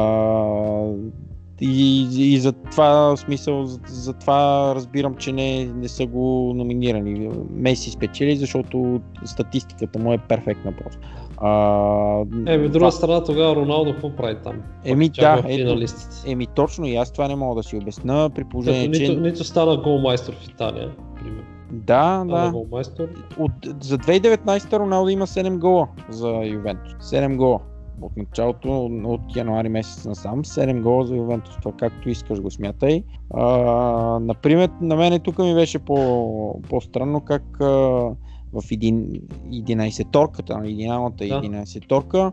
[1.61, 7.29] и, и за това смисъл, за, за това разбирам, че не, не са го номинирани.
[7.49, 10.99] Меси спечели, защото статистиката му е перфектна просто.
[11.37, 12.91] А, еми, друга това...
[12.91, 14.61] страна, тогава Роналдо какво прави там?
[14.85, 15.85] Еми, да, ето,
[16.25, 19.07] еми, точно и аз това не мога да си обясна, при положение, Като, че...
[19.09, 21.43] Нито, нито стана голмайстор в Италия, примерно.
[21.71, 22.53] Да, да.
[23.37, 23.51] От,
[23.81, 26.93] за 2019 Роналдо има 7 гола за Ювентус.
[27.01, 27.59] 7 гола.
[28.01, 31.55] От началото, от януари месец насам, 7 гола за Ювентус.
[31.57, 33.03] Това както искаш го смятай.
[33.33, 33.45] А,
[34.19, 37.65] например, на мен тук ми беше по, по-странно как а,
[38.53, 41.41] в 11-торката, на идеалната да.
[41.41, 42.31] 11-торка,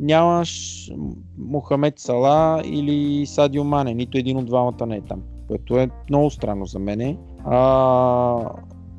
[0.00, 0.90] нямаш
[1.38, 6.30] Мохамед Сала или Садио Мане, нито един от двамата не е там, което е много
[6.30, 7.18] странно за мене.
[7.44, 8.50] А,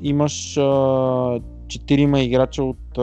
[0.01, 1.39] имаш а,
[1.71, 2.97] четирима играча от,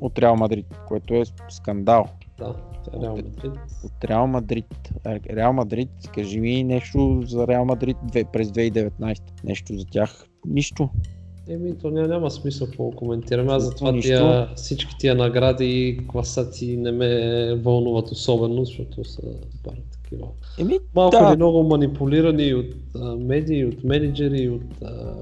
[0.00, 2.06] от Реал Мадрид, което е скандал.
[2.38, 2.54] Да,
[2.94, 3.60] е Реал Мадрид.
[3.84, 4.92] От Реал Мадрид.
[5.06, 7.96] Реал Мадрид, кажи ми нещо за Реал Мадрид
[8.32, 9.20] през 2019.
[9.44, 10.26] Нещо за тях.
[10.46, 10.88] Нищо.
[11.48, 13.52] Еми, то няма, няма смисъл какво коментираме.
[13.52, 19.22] Аз затова тия, всички тия награди и класации не ме вълнуват особено, защото са
[19.64, 20.28] бар такива.
[20.58, 21.32] Еми, Малко да.
[21.32, 25.14] ли много манипулирани от а, медии, от менеджери, от а,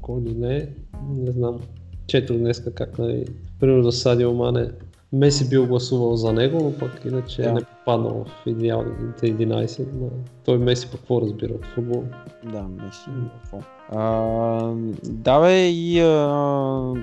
[0.00, 0.68] кой ли не.
[1.10, 1.60] Не знам.
[2.06, 3.24] Чето днеска как, нали,
[3.60, 4.70] примерно за Садио Мане
[5.12, 7.52] Меси бил гласувал за него, но пък иначе да.
[7.52, 9.86] не попаднал в идеалните 11.
[9.94, 10.08] Но
[10.44, 12.04] той Меси пък какво разбира от футбол?
[12.44, 13.10] Да, Меси.
[13.42, 13.58] Какво?
[13.88, 16.94] А, да бе и а,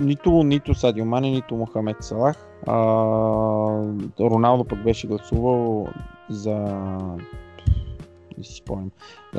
[0.00, 2.36] нито, нито Садио Мане, нито Мохамед Салах.
[2.66, 2.74] А,
[4.20, 5.86] Роналдо пък беше гласувал
[6.30, 6.78] за
[8.38, 8.90] не си спомням.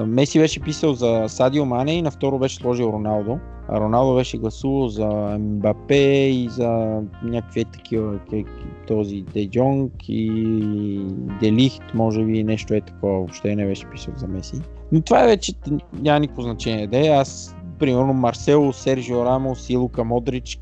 [0.06, 3.40] Меси беше писал за Садио Мане и на второ беше сложил Роналдо.
[3.68, 8.20] А Роналдо беше гласувал за Мбапе и за някакви такива,
[8.88, 11.06] този Де Джонг и
[11.40, 14.62] Делихт, може би нещо е такова, въобще не беше писал за Меси.
[14.92, 15.54] Но това е вече
[15.94, 16.88] няма никакво значение.
[16.88, 20.60] Де, аз примерно Марсело, Сержио Рамос и Лука Модрич.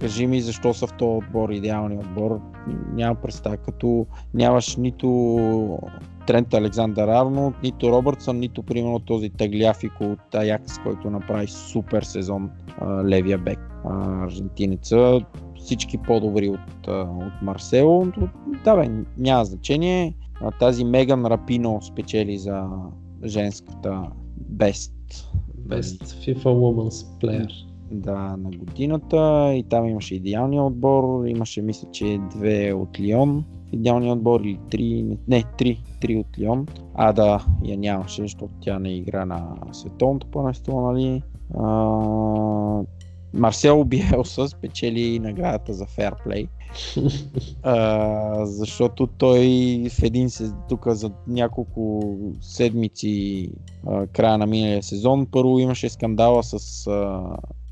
[0.00, 2.40] Кажи ми защо са в този отбор идеалния отбор
[2.92, 3.56] няма представа.
[3.56, 5.08] Като нямаш нито
[6.30, 12.50] Трент Александър Арнолд, нито Робъртсън, нито примерно този Тагляфико от Аякс, който направи супер сезон
[12.78, 13.58] а, левия бек.
[13.84, 15.20] А, аржентинеца,
[15.56, 18.06] всички по-добри от, а, от Марсело.
[18.64, 20.14] Да бе, няма значение.
[20.40, 22.68] А, тази Меган Рапино спечели за
[23.24, 24.02] женската
[24.52, 24.92] Best.
[25.66, 27.50] Best FIFA Women's Player.
[27.90, 34.12] Да, на годината и там имаше идеалния отбор, имаше мисля, че две от Лион идеалния
[34.12, 36.66] отбор или три, не, три, три от Лион.
[36.94, 41.22] А да, я нямаше, защото тя не игра на световното първенство, нали.
[41.58, 42.82] А,
[43.34, 46.48] Марсел Биелса спечели наградата за фейрплей.
[48.42, 49.40] защото той
[49.90, 52.02] в един се тук за няколко
[52.40, 53.48] седмици
[53.86, 57.22] а, края на миналия сезон първо имаше скандала с а,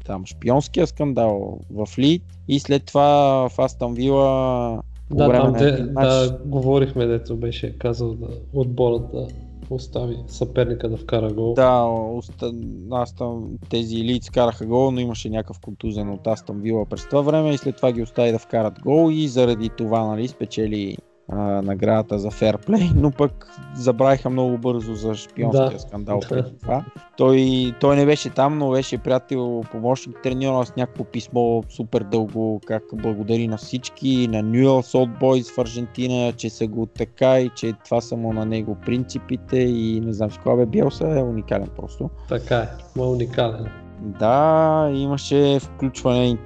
[0.07, 6.39] там шпионския скандал в Лид и след това в Астан Вила да, там де, да,
[6.45, 9.27] говорихме, дето беше казал да отборът да
[9.71, 11.55] остави съперника да вкара гол.
[11.55, 12.53] Да, оста...
[12.91, 17.21] аз там тези лиц караха гол, но имаше някакъв контузен от Астан Вила през това
[17.21, 20.97] време и след това ги остави да вкарат гол и заради това нали, спечели
[21.29, 25.79] а, наградата за ферплей, но пък забравиха много бързо за шпионския да.
[25.79, 26.85] скандал преди това.
[27.17, 32.61] Той, той не беше там, но беше приятел, помощник треньора с някакво писмо супер дълго,
[32.67, 37.73] как благодари на всички, на Old Boys в Аржентина, че са го така и че
[37.85, 41.69] това са му на него принципите и не знам си кога бе Биелса е уникален
[41.77, 42.11] просто.
[42.29, 43.67] Така е, ма уникален.
[44.01, 46.39] Да, имаше включване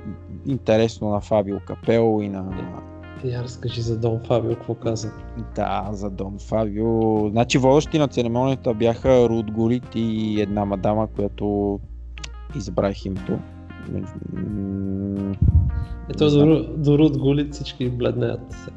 [0.47, 2.45] интересно на Фабио Капел и на
[3.25, 5.11] я разкажи за Дон Фабио, какво каза?
[5.57, 7.29] Да, за Дон Фабио.
[7.31, 11.81] Значи водещи на церемонията бяха Руд Гулит и една мадама, която
[12.57, 13.39] избрах името.
[16.11, 18.70] Ето до, до Руд Гулит всички бледнеят.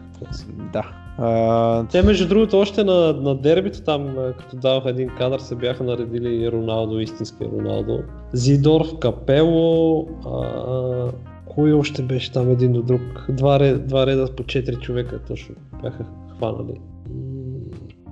[0.74, 0.84] Да.
[1.18, 1.88] А...
[1.88, 6.52] Те между другото още на, на дербито там, като даваха един кадър, се бяха наредили
[6.52, 8.00] Роналдо, истински Роналдо.
[8.34, 11.12] Зидорф, Капело, а,
[11.56, 13.26] кой още беше там един до друг?
[13.30, 16.06] Два, ред, два реда по 4 човека точно бяха
[16.38, 16.80] хванали.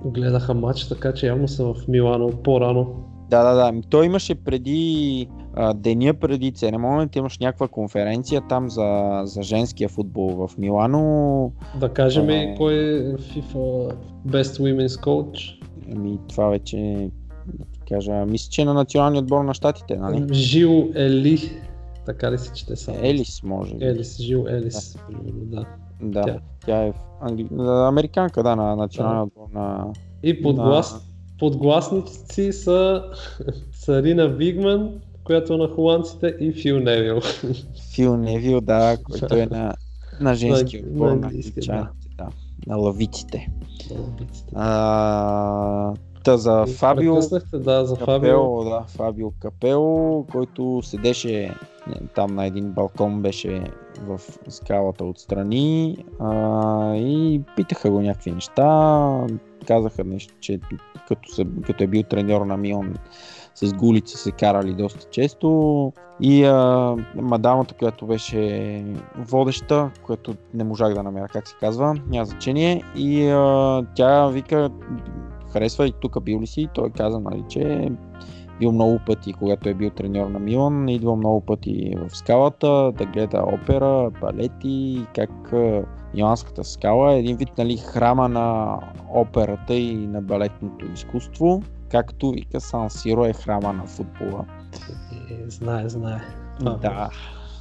[0.04, 3.04] Гледаха матч, така че явно са в Милано по-рано.
[3.30, 3.80] Да, да, да.
[3.90, 10.28] Той имаше преди а, деня преди церемонията, имаш някаква конференция там за, за женския футбол
[10.28, 11.52] в Милано.
[11.80, 12.54] Да кажем а...
[12.56, 13.94] кой е FIFA
[14.28, 15.60] Best Women's Coach?
[15.92, 17.10] Ами това вече
[17.46, 20.34] да ти кажа, мисля, че е на националния отбор на щатите, нали?
[20.34, 21.38] Жил Ели
[22.06, 22.98] така ли се чете само?
[23.02, 23.84] Елис може би.
[23.84, 25.60] Елис, Жил Елис, да.
[25.60, 25.66] да.
[26.00, 27.48] Да, тя, тя е англи...
[27.88, 29.92] американка, да, на националния отбор на...
[30.22, 30.92] И подглас...
[30.92, 31.00] на...
[31.38, 33.04] подгласници са
[33.72, 37.20] Сарина Вигман, която е на холандците и Фил Невил.
[37.94, 39.74] Фил Невил, да, който е на,
[40.20, 41.88] на женски отбор на, на, да.
[42.18, 42.28] да.
[42.66, 43.48] на лавиците.
[43.90, 44.52] На лавиците.
[44.54, 45.94] А,
[46.24, 47.14] Та за Фабио,
[47.52, 48.64] да, за Капел, Фабио.
[48.64, 51.54] Да, Фабио Капел, който седеше
[52.14, 53.70] там на един балкон, беше
[54.06, 59.26] в скалата отстрани а, и питаха го някакви неща.
[59.66, 60.60] Казаха нещо, че
[61.08, 62.94] като, са, като е бил треньор на Мион
[63.54, 68.84] с гулица се карали доста често и а, мадамата, която беше
[69.18, 74.70] водеща, която не можах да намеря как се казва, няма значение и а, тя вика
[75.54, 76.68] харесва и тук бил ли си?
[76.74, 77.90] Той каза, нали, че е
[78.58, 83.06] бил много пъти, когато е бил треньор на Милан, идвал много пъти в скалата да
[83.06, 85.52] гледа опера, балети, как
[86.14, 88.78] Миланската скала е един вид нали, храма на
[89.14, 94.44] операта и на балетното изкуство, както вика Сан Сиро е храма на футбола.
[95.30, 96.20] Е, знае, знае.
[96.60, 97.10] Да,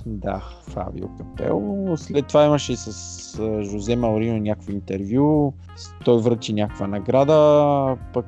[0.05, 1.87] да, Фабио Капел.
[1.97, 5.53] След това имаше с Жозе Маурино някакво интервю.
[6.05, 8.25] Той връчи някаква награда, пък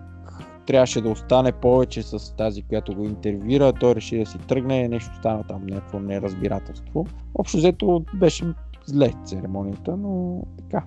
[0.67, 3.73] трябваше да остане повече с тази, която го интервюира.
[3.73, 7.05] Той реши да си тръгне, нещо стана там, някакво неразбирателство.
[7.35, 8.45] Общо взето беше
[8.85, 10.83] зле церемонията, но така.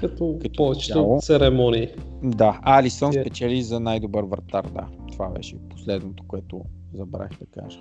[0.00, 1.20] Като, като повечето цяло.
[1.20, 1.88] церемонии.
[2.22, 3.20] Да, Алисън е.
[3.20, 4.86] спечели за най-добър вратар, да.
[5.12, 6.60] Това беше последното, което
[6.94, 7.78] забравих да кажа.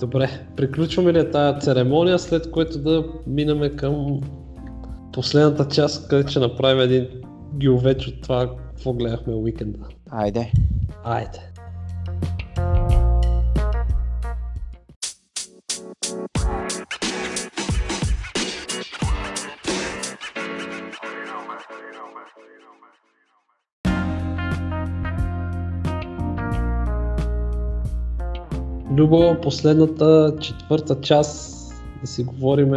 [0.00, 4.20] Добре, приключваме ли тази церемония, след което да минаме към
[5.12, 7.06] последната част, където ще направим един
[7.58, 9.78] гилвеч от това, какво гледахме уикенда.
[10.10, 10.52] Айде.
[11.04, 11.47] Айде.
[28.98, 31.54] Любо, последната четвърта част
[32.00, 32.70] да си говорим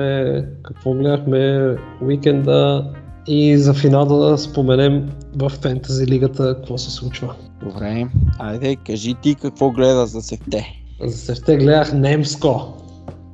[0.64, 2.92] какво гледахме уикенда
[3.28, 7.36] и за финал да споменем в фентази лигата какво се случва.
[7.64, 8.08] Добре,
[8.40, 10.84] айде, кажи ти какво гледа за севте.
[11.04, 12.74] За севте гледах немско.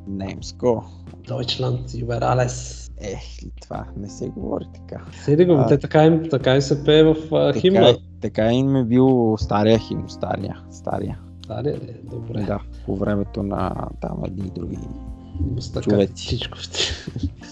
[0.08, 0.84] Немско.
[1.28, 2.88] Deutschland Überalles.
[3.02, 3.20] Ех,
[3.62, 5.04] това не се говори така.
[5.24, 5.68] Седи го, А.
[5.68, 7.98] те така им, така им се пее в а, Така, химна.
[8.22, 11.20] така им е бил стария хим, стария, стария.
[11.48, 11.96] Дали, ли?
[12.04, 12.44] Добре.
[12.44, 14.78] Да, по времето на там едни други.
[15.56, 16.40] Мустака човеци.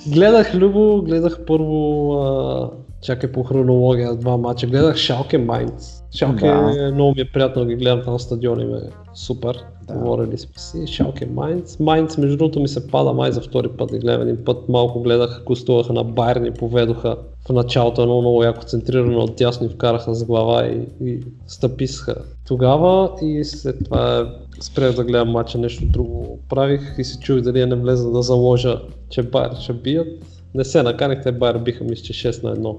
[0.07, 2.71] Гледах Любо, гледах първо, а,
[3.01, 4.67] чакай по хронология, два мача.
[4.67, 6.04] Гледах Шалке Майнц.
[6.15, 6.91] Шалке Да.
[6.93, 8.81] много ми е приятно да ги гледам там на стадион им е
[9.13, 9.57] супер.
[9.87, 9.93] Да.
[9.93, 10.87] Говорили сме си.
[10.87, 11.79] Шалке Майнц.
[11.79, 14.69] Майнц между другото ми се пада май за втори път да гледам един път.
[14.69, 19.69] Малко гледах, гостуваха на Байерни, поведоха в началото едно много яко центрирано от тясно и
[19.69, 22.15] вкараха с глава и, и стъписаха
[22.47, 27.59] тогава и след това спрях да гледам мача, нещо друго правих и се чух дали
[27.59, 30.07] я не влеза да заложа, че Байер ще бият.
[30.55, 32.77] Не се наканих, те Байер биха мисля, че 6 на 1.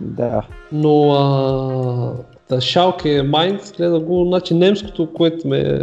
[0.00, 0.42] Да,
[0.72, 1.12] Но
[2.50, 5.80] а, Шалке Майнц гледа го, значи немското, което, ме,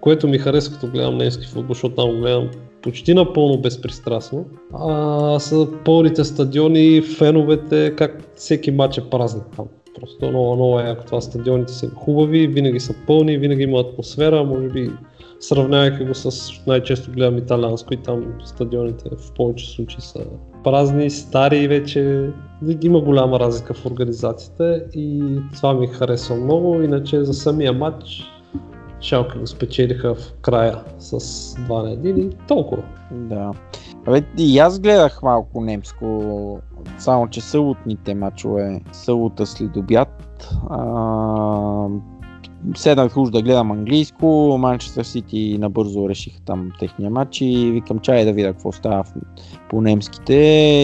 [0.00, 2.50] което ми харесва като гледам немски футбол, защото там го гледам
[2.82, 4.44] почти напълно безпристрастно.
[4.74, 9.66] А, са пълните стадиони, феновете, как всеки матч е празник там.
[10.00, 11.20] Просто много, много е яко това.
[11.20, 14.90] Стадионите са хубави, винаги са пълни, винаги има атмосфера, може би
[15.40, 20.24] сравнявайки го с най-често гледам италианско и там стадионите в повече случаи са
[20.64, 22.30] празни, стари вече.
[22.82, 26.82] Има голяма разлика в организацията и това ми харесва много.
[26.82, 28.24] Иначе за самия матч
[29.00, 31.20] Шалке го спечелиха в края с
[31.54, 32.82] 2 на 1 и толкова.
[33.10, 33.52] да.
[34.06, 36.60] Абе, и аз гледах малко немско,
[36.98, 40.48] само че съботните мачове, събота след обяд.
[40.70, 41.88] А,
[42.76, 48.24] седнах уж да гледам английско, Манчестър Сити набързо решиха там техния матч и викам чай
[48.24, 49.14] да видя какво става в-
[49.70, 50.34] по немските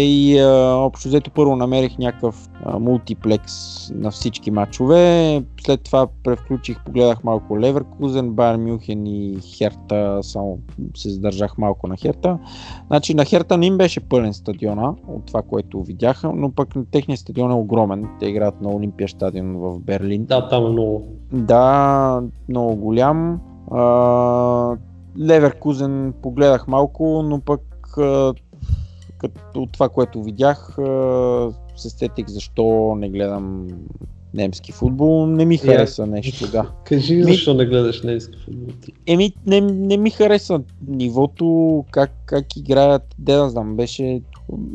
[0.03, 3.53] и а, общо взето първо намерих някакъв а, мултиплекс
[3.91, 10.59] на всички матчове, след това превключих, погледах малко Леверкузен, Байер Мюнхен и Херта, само
[10.97, 12.39] се задържах малко на Херта.
[12.87, 16.85] Значи на Херта не им беше пълен стадиона от това, което видяха, но пък на
[16.85, 18.09] техния стадион е огромен.
[18.21, 20.25] Те играят на Олимпия стадион в Берлин.
[20.25, 21.09] Да, там е много.
[21.33, 23.41] Да, много голям.
[23.71, 24.77] А,
[25.21, 27.61] Леверкузен погледах малко, но пък
[29.23, 30.77] като това, което видях,
[31.77, 33.69] се сетих защо не гледам
[34.35, 35.27] немски футбол.
[35.27, 36.71] Не ми хареса нещо, да.
[36.85, 38.75] Кажи Ми- защо не гледаш немски футбол?
[39.07, 44.23] Еми, не, не ми хареса нивото, как, как играят, де да знам, беше...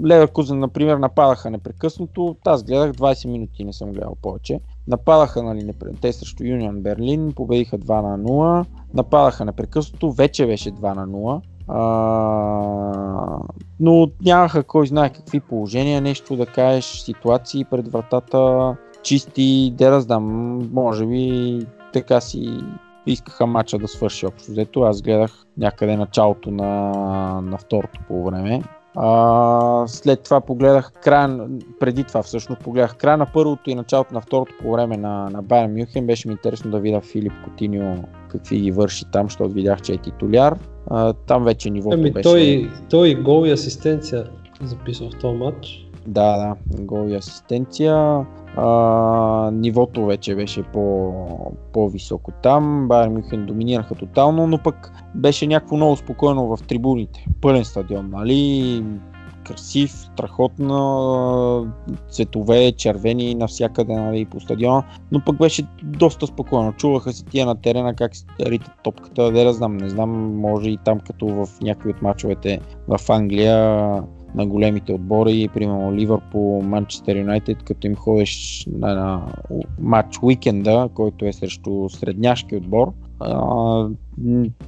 [0.05, 4.59] Леверкузен, например, нападаха непрекъснато, аз гледах 20 минути, не съм гледал повече.
[4.87, 10.95] Нападаха, нали, те срещу Юнион Берлин, победиха 2 на 0, нападаха непрекъснато, вече беше 2
[10.95, 11.41] на 0.
[11.67, 13.39] А,
[13.79, 20.01] но нямаха кой знае какви положения, нещо да кажеш, ситуации пред вратата, чисти, де да
[20.01, 21.59] знам, може би
[21.93, 22.59] така си
[23.05, 24.81] искаха матча да свърши общо взето.
[24.81, 26.91] Аз гледах някъде началото на,
[27.41, 28.63] на второто по време.
[28.99, 31.39] А, след това погледах края,
[31.79, 35.41] преди това всъщност погледах края на първото и началото на второто по време на, на
[35.41, 36.07] Байер Мюнхен.
[36.07, 39.97] Беше ми интересно да видя Филип Котиньо какви ги върши там, защото видях, че е
[39.97, 40.55] титуляр.
[40.89, 42.23] А, там вече нивото Ами беше...
[42.23, 44.29] той, той гол и асистенция
[44.63, 45.87] записва в този матч.
[46.07, 48.25] Да, да, гол и асистенция.
[48.59, 51.13] А, нивото вече беше по,
[51.73, 52.87] по-високо там.
[52.87, 57.25] Байер Мюнхен доминираха тотално, но пък беше някакво много спокойно в трибуните.
[57.41, 58.83] Пълен стадион, нали?
[59.43, 61.67] Красив, страхотно,
[62.09, 66.73] цветове, червени навсякъде нали, по стадиона, но пък беше доста спокойно.
[66.73, 70.69] Чуваха се тия на терена как се ритат топката, да я знам, не знам, може
[70.69, 74.03] и там като в някои от мачовете в Англия
[74.35, 79.21] на големите отбори, примерно Ливърпул, Манчестър Юнайтед, като им ходиш на, на
[79.79, 82.93] матч уикенда, който е срещу средняшки отбор,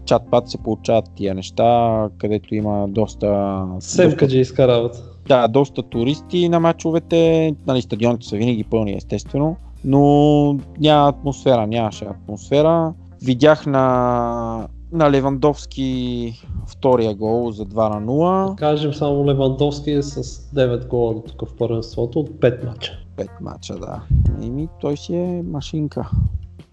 [0.05, 3.59] чат-пат се получават тия неща, където има доста...
[3.79, 5.03] Семка джейска работа.
[5.27, 9.55] Да, доста туристи на матчовете, нали, стадионите са винаги пълни естествено,
[9.85, 12.93] но няма атмосфера, нямаше атмосфера.
[13.23, 16.33] Видях на, на Левандовски
[16.67, 18.55] втория гол за 2 на 0.
[18.55, 22.99] Кажем само Левандовски е с 9 гола до тук в първенството от 5 мача.
[23.17, 24.01] 5 мача, да.
[24.43, 26.09] Еми, той си е машинка.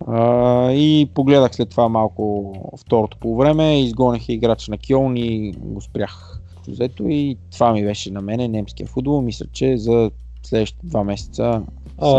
[0.06, 5.80] А, и погледах след това малко второто по време, изгоних играч на Кьолн и го
[5.80, 6.40] спрях.
[6.68, 9.20] Взето и това ми беше на мене, немския футбол.
[9.20, 10.10] Мисля, че за
[10.42, 11.62] следващите два месеца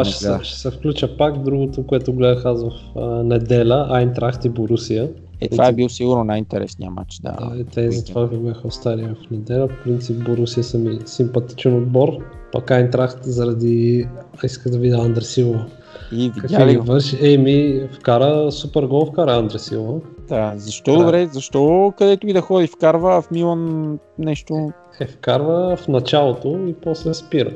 [0.03, 4.49] се ще, ще се включа пак другото, което гледах аз в а, неделя, Айнтрахт и
[4.49, 5.09] Борусия.
[5.41, 7.31] Е, това е бил сигурно най-интересният матч, да.
[7.31, 9.67] Да, и те затова ви бяха остали в неделя.
[9.67, 12.09] В принцип Борусия са ми симпатичен отбор.
[12.51, 14.07] Пак Айнтрахт заради...
[14.43, 15.65] Иска да видя Андре Силва.
[16.11, 17.17] И видя ли върши?
[17.21, 19.99] Ей, ми вкара супер гол, вкара Андре Силва.
[20.29, 20.99] Да, защо Да.
[20.99, 21.27] добре?
[21.27, 24.71] Защо където и да ходи вкарва, в Милан нещо...
[24.99, 27.51] Е, вкарва в началото и после спира.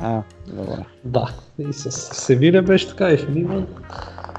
[0.00, 0.84] А, добре.
[1.04, 1.26] Да,
[1.58, 3.66] и с Севиля беше така и в Милан.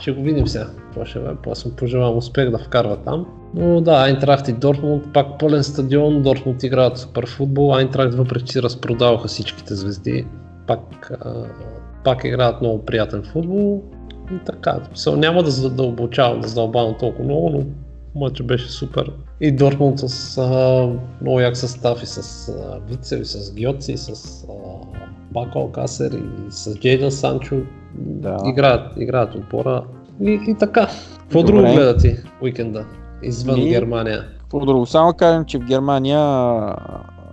[0.02, 0.68] Ще го видим сега.
[0.94, 1.30] Това ще бе.
[1.44, 3.26] После му пожелавам успех да вкарва там.
[3.56, 8.62] Но да, Айнтрахт и Дортмунд, пак пълен стадион, Дортмунд играят супер футбол, Айнтрахт въпреки че
[8.62, 10.26] разпродаваха всичките звезди,
[10.68, 11.46] пак, а,
[12.04, 13.84] пак играят много приятен футбол.
[14.32, 17.66] И така, смисъл, няма да задълбочавам, да задълбавам толкова много, но
[18.22, 19.12] матчът беше супер.
[19.42, 20.90] И Дортмунд с а,
[21.22, 24.54] много як състав и с а, Вицел, и с Гьоци, и с а,
[25.32, 27.56] Бако Касер и с Джейдън Санчо.
[27.96, 28.38] Да.
[28.46, 29.84] Играят, играят отбора.
[30.22, 30.88] И, и така.
[31.20, 31.52] Какво Добре.
[31.52, 32.86] друго гледа ти уикенда?
[33.24, 34.24] Извън Ми- Германия.
[34.40, 34.86] Какво друго?
[34.86, 36.20] Само кажем, че в Германия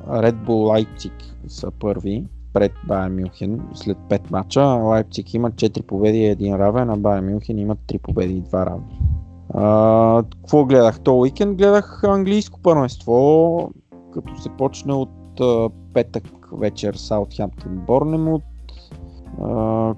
[0.09, 1.13] Red Bull Leipzig
[1.49, 4.61] са първи пред Байер Мюнхен след 5 мача.
[4.61, 8.67] Лайпциг имат 4 победи и 1 равен, а Байер Мюнхен имат 3 победи и 2
[8.67, 8.99] равни.
[9.55, 11.01] А, какво гледах?
[11.01, 13.71] То уикенд гледах английско първенство,
[14.15, 18.43] като се почне от а, петък вечер Саутхемптън Борнемут,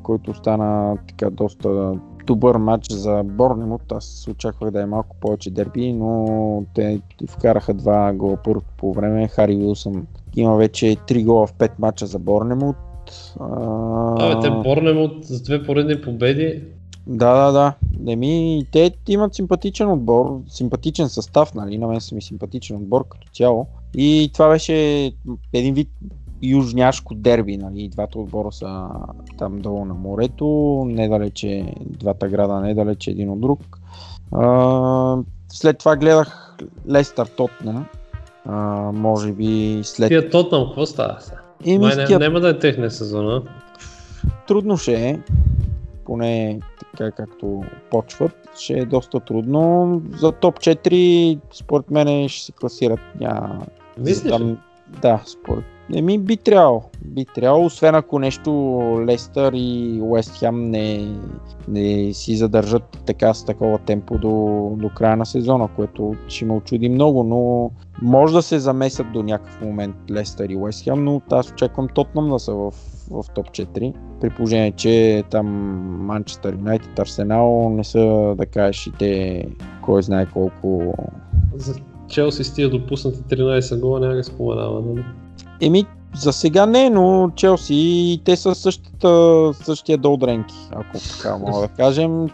[0.02, 1.94] който стана така доста
[2.26, 3.92] добър матч за Борнемут.
[3.92, 9.28] Аз очаквах да е малко повече дерби, но те вкараха два гола първото по време.
[9.28, 10.06] Хари Уилсън
[10.36, 12.76] има вече 3 гола в 5 мача за Борнемут.
[13.40, 16.62] Абе, те Борнемут с две поредни победи.
[17.06, 17.74] да, да, да.
[18.12, 21.78] Еми, те имат симпатичен отбор, симпатичен състав, нали?
[21.78, 23.66] На мен са ми симпатичен отбор като цяло.
[23.94, 25.12] И това беше
[25.52, 25.88] един вид
[26.42, 27.88] южняшко дерби, нали?
[27.88, 28.88] Двата отбора са
[29.38, 33.78] там долу на морето, недалече, двата града недалече един от друг.
[34.32, 35.16] А,
[35.48, 36.56] след това гледах
[36.90, 37.86] Лестър Тотнам.
[38.46, 38.56] А,
[38.92, 40.08] може би след...
[40.08, 41.40] Тия Тотнам, какво става сега?
[41.66, 43.42] Еми, не, няма да е техния сезон, а?
[44.46, 45.18] трудно ще е,
[46.04, 46.60] поне
[46.96, 50.02] така както почват, ще е доста трудно.
[50.18, 53.00] За топ 4 според мен ще се класират.
[53.20, 53.58] Ня...
[53.98, 54.56] Мислиш ли?
[55.02, 55.64] Да, според
[55.94, 56.82] Еми би трябвало.
[57.04, 58.50] Би трябвало, освен ако нещо
[59.06, 61.14] Лестър и Уест Хем не,
[61.68, 66.52] не си задържат така с такова темпо до, до края на сезона, което ще ме
[66.52, 67.70] очуди много, но
[68.02, 72.30] може да се замесят до някакъв момент Лестър и Уест Хем, но аз очаквам Тотнам
[72.30, 72.70] да са в,
[73.10, 73.94] в топ 4.
[74.20, 75.46] При положение, че там
[76.06, 79.44] Манчестър Юнайтед, Арсенал не са да кажеш и те
[79.82, 80.94] кой знае колко
[81.54, 81.74] За
[82.08, 85.04] Челси с тия допуснати 13 гола няма да споменава, нали?
[85.60, 85.84] Еми,
[86.14, 91.68] за сега не, но Челси и те са същата, същия долдренки, ако така мога да
[91.68, 92.28] кажем.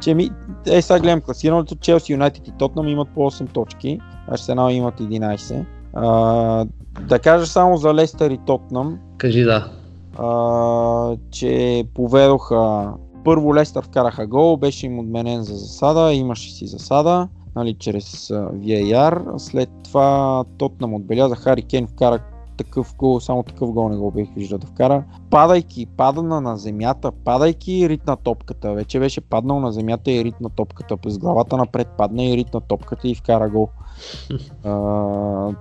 [0.00, 0.30] Че ми,
[0.66, 5.64] е, сега гледам класирането, Челси, Юнайтед и Тотнам имат по 8 точки, Арсенал имат 11.
[5.94, 6.66] А,
[7.00, 9.70] да кажа само за Лестър и Тотнам, Кажи да.
[10.18, 12.92] а, че поведоха
[13.24, 19.38] първо Лестър вкараха гол, беше им отменен за засада, имаше си засада, нали, чрез VAR.
[19.38, 22.18] След това Тотнам отбеляза, Хари Кен вкара
[22.64, 25.04] такъв гол, само такъв гол не го бих виждал да вкара.
[25.30, 28.72] Падайки, падана на земята, падайки ритна топката.
[28.72, 30.96] Вече беше паднал на земята и ритна топката.
[30.96, 33.68] През главата напред падна и ритна топката и вкара гол.
[34.64, 35.54] А,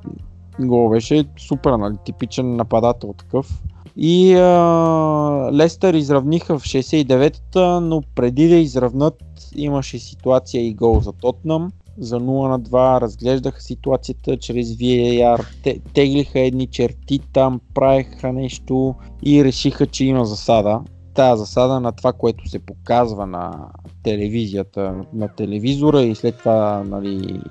[0.60, 1.96] гол беше супер, нали?
[2.06, 3.62] типичен нападател такъв.
[3.98, 9.24] И а, Лестър изравниха в 69-та, но преди да изравнат
[9.56, 11.72] имаше ситуация и гол за Тотнам.
[12.00, 18.96] За 0 на 2 разглеждаха ситуацията чрез VAR, те, теглиха едни черти там, правеха нещо
[19.24, 20.82] и решиха, че има засада.
[21.14, 23.68] Тая засада на това, което се показва на
[24.04, 27.42] телевизията, на телевизора и след това нали,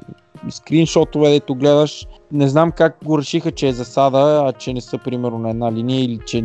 [0.50, 4.98] скриншотове, дето гледаш, не знам как го решиха, че е засада, а че не са
[4.98, 6.38] примерно на една линия или че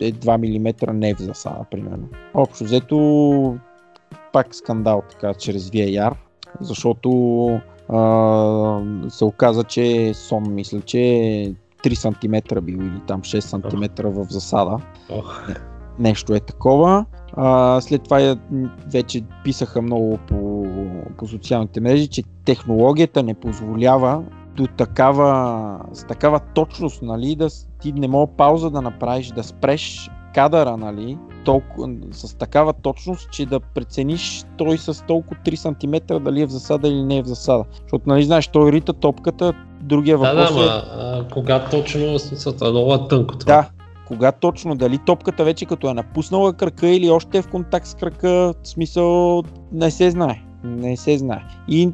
[0.00, 2.08] е 2 мм не е в засада, примерно.
[2.34, 3.58] Общо взето
[4.32, 6.12] пак скандал така чрез VAR,
[6.60, 7.10] защото
[7.88, 10.98] а, се оказа, че Сон мисля, че
[11.84, 14.78] 3 см бил или там 6 см в засада.
[15.98, 17.04] Нещо е такова.
[17.32, 18.36] А, след това
[18.86, 20.66] вече писаха много по,
[21.16, 24.22] по социалните мрежи, че технологията не позволява
[24.56, 27.48] до такава, с такава точност, нали, да
[27.80, 33.46] ти не мога пауза да направиш, да спреш кадъра, нали, толкова, с такава точност, че
[33.46, 37.26] да прецениш той с толкова 3 см дали е в засада или не е в
[37.26, 37.64] засада.
[37.82, 40.54] Защото, нали, знаеш, той рита топката, другия да, да, въпрос е...
[40.54, 43.52] ма, а, кога точно, смисъл, това много е тънко това.
[43.52, 43.68] Да,
[44.06, 47.94] кога точно, дали топката вече като е напуснала кръка или още е в контакт с
[47.94, 50.42] кръка, в смисъл не се знае.
[50.64, 51.42] Не се знае.
[51.68, 51.90] И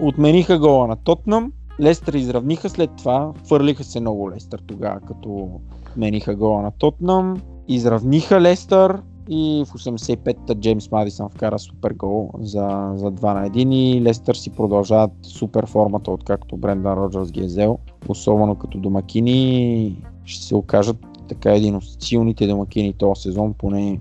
[0.00, 1.52] отмениха гола на Тотнам.
[1.80, 3.32] Лестър изравниха след това.
[3.48, 5.48] Фърлиха се много Лестър тогава, като
[5.92, 7.42] отмениха гола на Тотнам.
[7.68, 13.74] Изравниха Лестър и в 85-та Джеймс Мадисън вкара супер гол за, за 2 на 1
[13.74, 17.78] и Лестър си продължават супер формата, откакто Брендан Роджерс ги е взел.
[18.08, 20.96] Особено като домакини ще се окажат
[21.28, 24.00] така един от силните домакини този сезон, поне,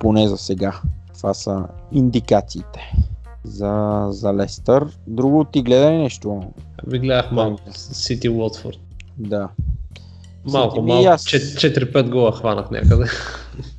[0.00, 0.80] поне за сега.
[1.14, 2.92] Това са индикациите
[3.44, 4.98] за, за Лестър.
[5.06, 6.42] Друго ти гледа ли нещо?
[6.86, 8.78] Ви гледах малко Сити Уотфорд.
[9.18, 9.48] Да.
[10.52, 11.02] Малко, ми малко.
[11.02, 11.24] и аз.
[11.24, 13.04] 4-5 гола хванах някъде.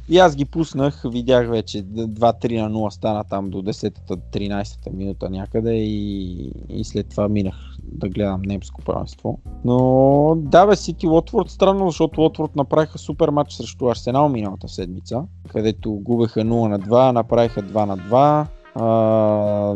[0.09, 5.29] И аз ги пуснах, видях вече 2-3 на 0 стана там до 10-та, 13-та минута
[5.29, 9.39] някъде и, и след това минах да гледам немско правенство.
[9.65, 15.23] Но да бе, Сити Лотворд странно, защото Лотворд направиха супер матч срещу Арсенал миналата седмица,
[15.51, 18.45] където губеха 0 на 2, направиха 2 на 2.
[18.75, 19.75] А,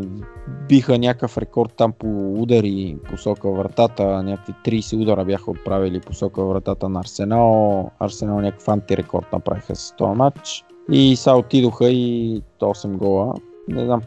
[0.70, 6.89] биха някакъв рекорд там по удари посока вратата, някакви 30 удара бяха отправили посока вратата
[6.89, 7.91] на Арсенал.
[8.00, 10.66] Арсенал някакъв антирекорд направиха с този матч.
[10.91, 13.34] И са отидоха и 8 гола.
[13.68, 14.02] Не знам.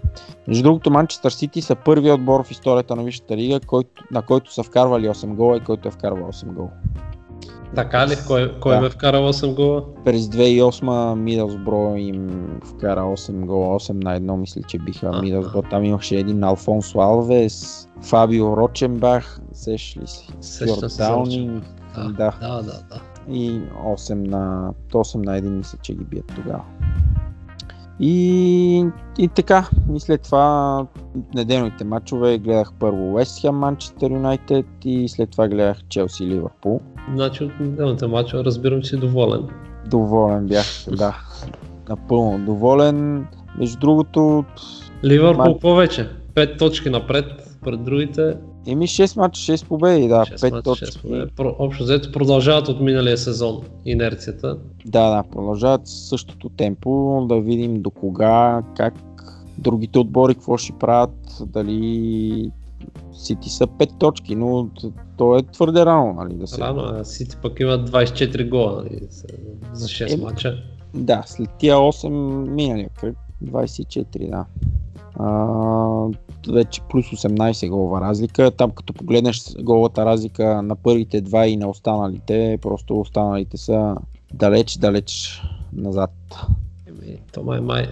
[0.49, 4.53] Между другото, Манчестър Сити са първият отбор в историята на Висшата лига, който, на който
[4.53, 6.71] са вкарвали 8 гола и който е вкарвал 8 гола.
[7.75, 8.15] Така ли?
[8.27, 8.81] Кой, кой Да.
[8.81, 9.83] ме вкара 8 гола?
[10.05, 12.29] През 2008 Мидълсбро им
[12.65, 15.21] вкара 8 гола, 8 на 1 мисля, че биха Аха.
[15.23, 15.63] Мидълсбро.
[15.63, 20.29] Там имаше един Алфонсо Алвес, Фабио Роченбах, сеш ли си?
[20.41, 21.65] Сещам се Даунинг.
[21.95, 22.33] Да, Да.
[22.41, 23.01] да, да, да.
[23.29, 26.65] И 8 на, 8 на 1 мисля, че ги бият тогава.
[28.05, 28.85] И,
[29.19, 30.87] и така, и след това
[31.35, 36.81] неделните матчове гледах първо West Ham, Манчестър Юнайтед и след това гледах Челси Ливърпул.
[37.15, 39.49] Значи от неделните мачове разбирам, че си доволен.
[39.87, 41.17] Доволен бях, да.
[41.89, 43.27] Напълно доволен.
[43.59, 44.45] Между другото,
[45.05, 46.09] Ливърпул Ма- повече.
[46.35, 48.37] 5 точки напред пред другите.
[48.67, 50.85] еми 6 мача, 6 победи, да, 6 5 мача, точки.
[50.85, 51.27] 6 победи.
[51.27, 54.59] Про- Общо взето продължават от миналия сезон инерцията.
[54.87, 56.91] Да, да, продължават същото темпо,
[57.29, 58.95] да видим до кога, как
[59.59, 61.11] другите отбори какво ще правят,
[61.43, 62.51] дали
[63.15, 64.69] Сити са 5 точки, но
[65.17, 66.61] то е твърде рано, нали, да се...
[66.61, 69.27] Рано, а Сити пък има 24 гола нали, за-
[69.73, 70.63] за 6 Еми, мача.
[70.95, 72.09] Да, след тия 8
[72.51, 74.45] миналия кръг, 24, да.
[75.19, 76.09] А,
[76.53, 78.51] вече плюс 18 голова разлика.
[78.51, 83.97] Там като погледнеш голата разлика на първите два и на останалите, просто останалите са
[84.35, 85.43] далеч, далеч
[85.73, 86.11] назад.
[86.89, 87.89] Еми, то май, май,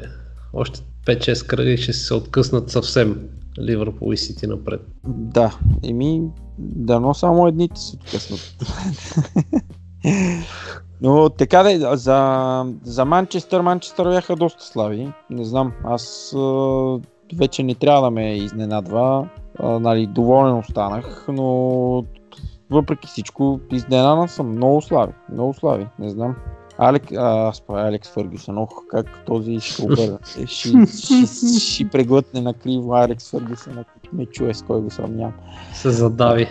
[0.53, 3.29] още 5-6 кръга и ще се откъснат съвсем
[3.61, 4.81] Ливърпул и Сити напред.
[5.07, 6.23] Да, еми,
[6.59, 8.57] дано само едните се откъснат.
[11.03, 15.13] Но така да, за, за Манчестър, Манчестър бяха доста слаби.
[15.31, 16.99] Не знам, аз а,
[17.37, 19.29] вече не трябва да ме изненадва.
[19.59, 22.05] А, нали, доволен останах, но
[22.71, 24.53] въпреки всичко изненадан съм.
[24.53, 26.37] Много слаби, много слаби, не знам.
[26.79, 30.19] Алек, а, правя Алекс Фъргюсън, ох, как този ще обърна.
[30.25, 35.33] Ще, ще, ще преглътне на криво Алекс Фъргюсън, ако ме чуе с кой го сравнявам.
[35.73, 36.49] Се задави.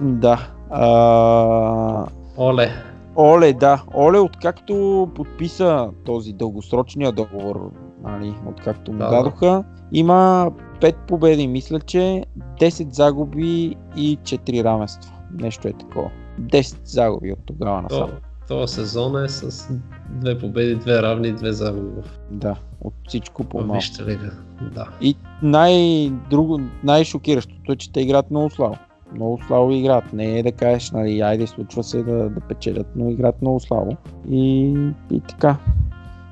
[0.00, 0.48] Да.
[0.70, 2.06] А,
[2.38, 2.70] Оле,
[3.16, 3.82] Оле, да.
[3.94, 7.70] Оле, откакто подписа този дългосрочния договор,
[8.04, 9.16] нали, откакто му Да, да.
[9.16, 10.50] дадоха, има
[10.80, 12.24] 5 победи, мисля, че
[12.60, 15.12] 10 загуби и 4 равенства.
[15.34, 16.10] Нещо е такова.
[16.40, 18.10] 10 загуби от тогава то, насам.
[18.48, 19.68] този сезон е с
[20.10, 23.74] две победи, две равни и две загуби в Да, от всичко в по-малко.
[23.74, 24.30] Висшата лига.
[24.74, 24.88] Да.
[25.00, 28.76] И най-друго, най-шокиращото е, че те играят много слабо.
[29.14, 30.12] Много слабо играят.
[30.12, 33.96] Не е да кажеш, нали, айде, случва се да, да печелят, но играят много слабо.
[34.30, 34.70] И,
[35.10, 35.56] и така.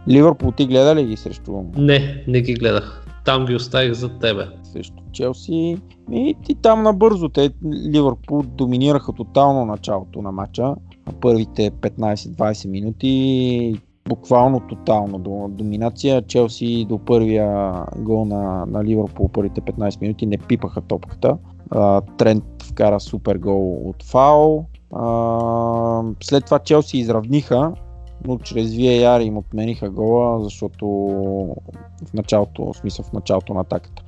[0.08, 3.06] Ливърпул ти гледа ли ги срещу, Не, не ги гледах.
[3.24, 4.48] Там ги оставих за тебе.
[4.62, 5.76] срещу Челси?
[6.12, 7.28] И, и там набързо.
[7.28, 7.50] Те
[7.94, 10.62] Ливърпул доминираха тотално началото на матча.
[11.06, 16.22] На първите 15-20 минути буквално тотално до доминация.
[16.22, 21.36] Челси до първия гол на, на Ливърпул първите 15 минути не пипаха топката.
[21.70, 24.64] А, Трент вкара супер гол от фаул.
[24.94, 27.72] А, след това Челси изравниха,
[28.26, 30.86] но чрез VAR им отмениха гола, защото
[32.06, 34.02] в началото, в смисъл в началото на атаката.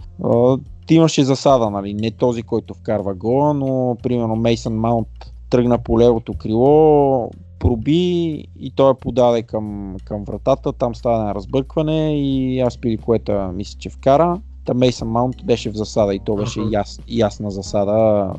[0.86, 1.94] Ти имаше засада, нали?
[1.94, 5.08] Не този, който вкарва гола, но примерно Мейсън Маунт
[5.50, 12.60] тръгна по левото крило, проби и той подаде към, към вратата, там стана разбъркване и
[12.60, 14.40] аз Пиликуета мисля, че вкара.
[14.64, 18.30] Та Мейсън Маунт беше в засада и то беше яс, ясна засада,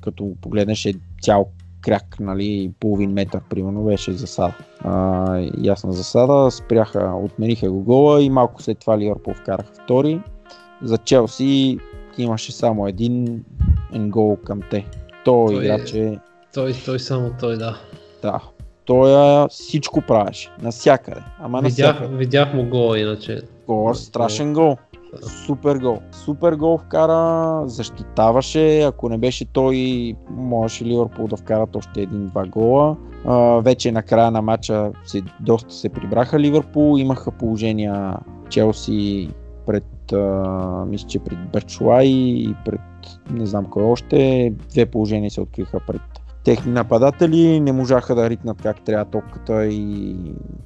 [0.00, 1.46] като погледнеш е цял
[1.86, 4.54] крак, нали, половин метър, примерно, беше засада.
[4.80, 10.20] А, ясна засада, спряха, отмениха го гола и малко след това Ливърпул вкараха втори.
[10.82, 11.78] За Челси
[12.18, 13.44] имаше само един
[13.94, 14.86] гол към те.
[15.24, 16.18] Той, Той играч е...
[16.54, 17.78] Той, той само той, да.
[18.22, 18.40] Да.
[18.84, 20.50] Той всичко правеше.
[20.62, 21.20] Насякъде.
[21.40, 22.16] Ама Видях, насякъде.
[22.16, 23.40] видях му гола иначе.
[23.66, 24.76] Гол, страшен гол.
[25.22, 25.98] Супер гол.
[26.12, 28.82] Супер гол вкара, защитаваше.
[28.82, 32.96] Ако не беше той, можеше Ливърпул да вкарат още един-два гола.
[33.62, 36.98] Вече на края на матча се, доста се прибраха Ливърпул.
[36.98, 38.16] Имаха положения
[38.48, 39.28] Челси
[39.66, 42.80] пред, а, мисля, че пред Берчуай и пред
[43.30, 44.52] не знам кой още.
[44.70, 46.02] Две положения се откриха пред
[46.44, 47.60] техни нападатели.
[47.60, 50.16] Не можаха да ритнат как трябва топката и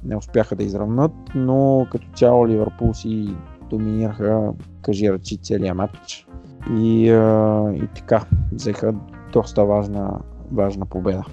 [0.04, 3.28] не успяха да изравнат, но като цяло Ливърпул си
[3.70, 4.52] доминираха,
[4.82, 6.26] кажи ръчи целият матч
[6.70, 8.94] и, а, и така взеха
[9.32, 10.18] доста важна,
[10.52, 11.24] важна победа.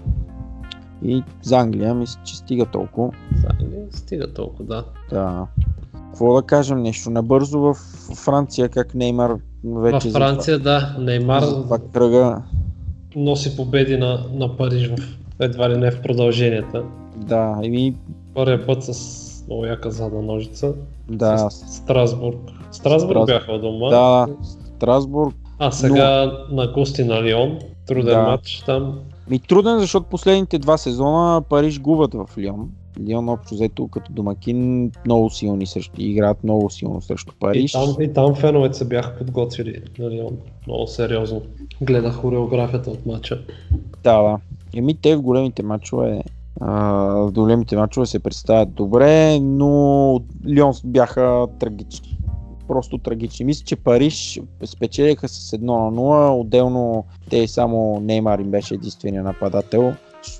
[1.04, 3.12] И за Англия мисля, че стига толкова.
[3.32, 4.86] Да, не стига толкова, да.
[5.10, 5.48] Да.
[5.94, 7.74] Какво да кажем нещо набързо в
[8.16, 9.36] Франция, как Неймар
[9.66, 12.44] вече Във Франция, да, Неймар за кръга.
[13.16, 16.84] носи победи на, на Париж в едва ли не в продълженията.
[17.16, 17.96] Да, и
[18.34, 20.74] Първия път с много яка задна ножица.
[21.10, 22.38] Да, С Страсбург.
[22.72, 23.90] Страсбург Страс- бяха дома.
[23.90, 24.28] да,
[24.68, 25.36] Страсбург.
[25.60, 27.60] А сега на гости на Лион.
[27.88, 28.22] Труден Да.
[28.22, 29.00] матч там.
[29.30, 32.70] Ми труден, защото последните два сезона Париж губят в Лион.
[33.02, 37.72] Лион общо взето като домакин много силни срещу, играят много силно срещу И Париж.
[37.72, 40.38] там, и там феновете се бяха подготвили на Лион.
[40.68, 41.42] Много сериозно.
[41.82, 43.42] Гледах хореографията от матча.
[44.04, 44.38] Да, да.
[44.74, 46.24] Еми те в големите матчове
[46.62, 52.20] в големите матчове се представят добре, но Лион бяха трагични.
[52.68, 53.46] Просто трагични.
[53.46, 56.42] Мисля, че Париж спечелиха с 1 на 0.
[56.42, 59.94] Отделно те само Неймар им беше единствения нападател,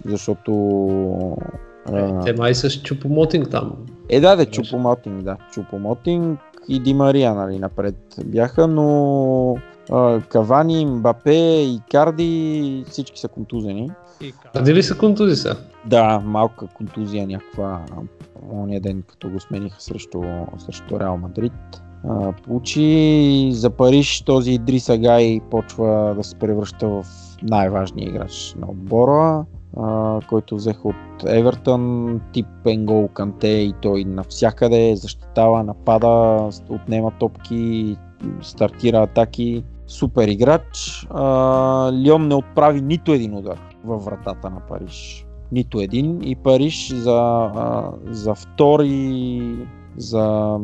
[0.06, 0.52] защото
[1.92, 3.74] а, Те май с Чупомотинг там.
[4.10, 5.38] Е, да, да, Чупомотинг, да.
[5.52, 6.40] Чупомотинг
[6.70, 7.96] и Ди Мария, нали, напред
[8.26, 9.58] бяха, но
[10.30, 13.92] Кавани, Мбапе и Карди всички са контузени.
[14.54, 15.56] Къде ли са контузи сега?
[15.88, 17.86] Да, малка контузия някаква
[18.52, 20.22] ония ден, като го смениха срещу,
[20.58, 21.54] срещу Реал Мадрид.
[22.10, 27.06] А, получи за Париж този Идриса Гай почва да се превръща в
[27.44, 29.46] най-важния играч на отбора,
[29.78, 37.96] а, който взеха от Евертън, тип Енгол Канте и той навсякъде защитава, напада, отнема топки,
[38.42, 39.64] стартира атаки.
[39.88, 41.08] Супер играч.
[41.10, 45.27] А, Лион не отправи нито един удар във вратата на Париж.
[45.52, 46.20] Нито един.
[46.24, 47.50] И Париж за,
[48.10, 49.42] за втори
[49.98, 50.58] за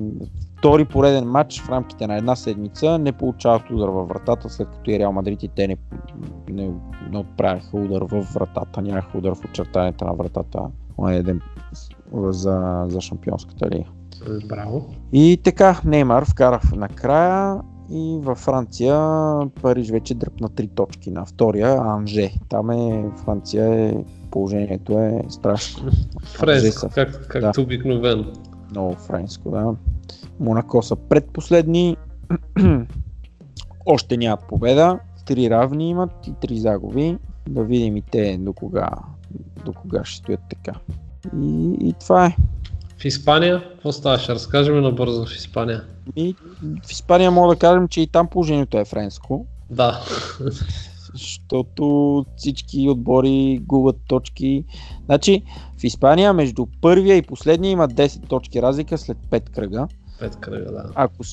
[0.58, 4.92] втори пореден матч в рамките на една седмица не получават удар във вратата, след като
[4.92, 5.78] и Реал Мадрид и те не,
[6.50, 6.72] не,
[7.12, 10.60] не отправиха удар във вратата, нямаха удар в очертанията на вратата
[10.98, 11.42] оня ден
[12.14, 13.90] за, за шампионската лига.
[14.50, 14.86] Браво.
[15.14, 17.62] И така, Неймар вкара накрая
[17.92, 19.00] и във Франция
[19.62, 22.32] Париж вече дръпна три точки на втория Анже.
[22.50, 23.96] Там е Франция е
[24.34, 25.92] положението е страшно.
[26.24, 28.26] Френско, как, както обикновено.
[28.72, 29.76] Много френско, да.
[30.40, 31.98] Монако са предпоследни.
[33.86, 35.00] Още нямат победа.
[35.26, 37.18] Три равни имат и три загуби.
[37.50, 38.90] Да видим и те до кога,
[39.66, 40.80] до кога ще стоят така.
[41.38, 42.36] И, и това е.
[42.98, 44.32] В Испания, какво ставаше?
[44.32, 45.84] Разкажем набързо в Испания.
[46.16, 46.36] И
[46.88, 49.46] в Испания мога да кажем, че и там положението е френско.
[49.70, 50.02] Да,
[51.14, 54.66] защото всички отбори губят точки.
[55.06, 55.44] Значи
[55.80, 59.88] в Испания между първия и последния има 10 точки разлика след 5 кръга.
[60.20, 60.84] пет кръга, да.
[60.96, 61.24] Ако,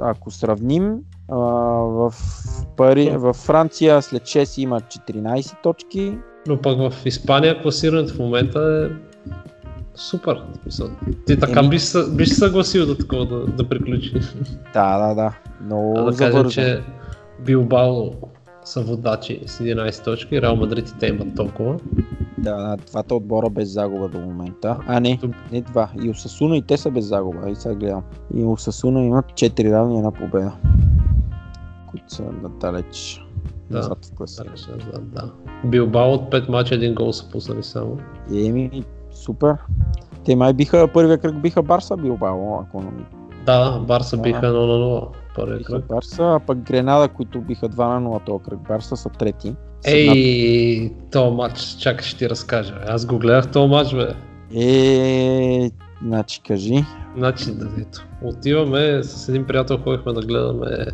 [0.00, 0.98] ако сравним,
[1.28, 2.14] а, в,
[2.76, 6.18] Пари, в Франция след 6 има 14 точки.
[6.46, 9.12] Но пък в Испания класирането в момента е
[9.94, 10.42] супер.
[11.26, 11.68] Ти така Еми.
[11.68, 14.12] биш, биш съгласил да такова да, да приключи.
[14.74, 15.32] Да, да, да.
[15.64, 16.50] Много А да забързо.
[16.50, 16.82] че
[17.40, 18.10] Билбао
[18.64, 21.78] са водачи с 11 точки, Реал Мадрид и те имат толкова.
[22.38, 24.78] Да, двата отбора без загуба до момента.
[24.86, 25.20] А, не,
[25.52, 25.90] не два.
[26.02, 27.50] И Осасуна и те са без загуба.
[27.50, 28.02] И сега гледам.
[28.34, 30.52] И Осасуна имат 4 равни една победа.
[31.90, 33.24] Които са надалеч.
[33.70, 33.76] Да.
[33.76, 34.44] Назад в класа.
[34.92, 35.32] Да, да.
[35.64, 37.98] Билбао от 5 мача един гол са пуснали само.
[38.34, 39.56] Еми, супер.
[40.24, 42.90] Те май биха, първия кръг биха Барса Билбао, ако не
[43.46, 45.84] Да, Барса биха 1 на 0 първия кръг.
[45.88, 48.58] Барса, а пък Гренада, които биха 2 на 0 този кръг.
[48.68, 49.54] Барса са трети.
[49.84, 52.74] Ей, този матч, чакай ще ти разкажа.
[52.86, 54.08] Аз го гледах този матч, бе.
[54.54, 55.70] Е,
[56.02, 56.84] значи кажи.
[57.16, 58.06] Значи, да, ето.
[58.24, 60.86] Отиваме с един приятел, ходихме да гледаме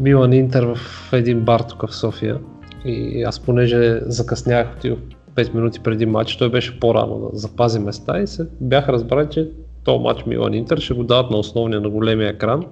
[0.00, 2.38] Милан Интер в един бар тук в София.
[2.84, 4.98] И аз понеже закъснях, отидох
[5.34, 9.50] 5 минути преди матч, той беше по-рано да запази места и се бях разбрали, че
[9.84, 12.64] този матч Милан Интер ще го дават на основния, на големия екран.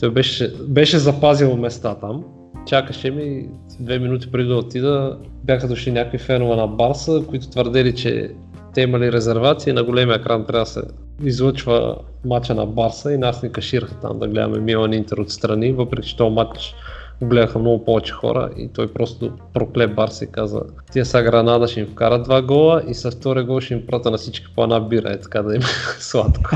[0.00, 2.24] Той беше, беше запазил места там.
[2.66, 3.48] Чакаше ми
[3.80, 5.18] две минути преди да отида.
[5.44, 8.30] Бяха дошли някакви фенове на Барса, които твърдели, че
[8.74, 9.72] те имали резервации.
[9.72, 10.82] На големия екран трябва да се
[11.24, 16.08] излъчва матча на Барса и нас ни кашираха там да гледаме Милан Интер отстрани, въпреки
[16.08, 16.74] че този матч
[17.22, 20.60] го гледаха много повече хора и той просто прокле Барса и каза
[20.92, 24.10] тия са Гранада ще им вкарат два гола и с втория гол ще им прата
[24.10, 25.62] на всички по една бира, е така да им
[25.98, 26.50] сладко.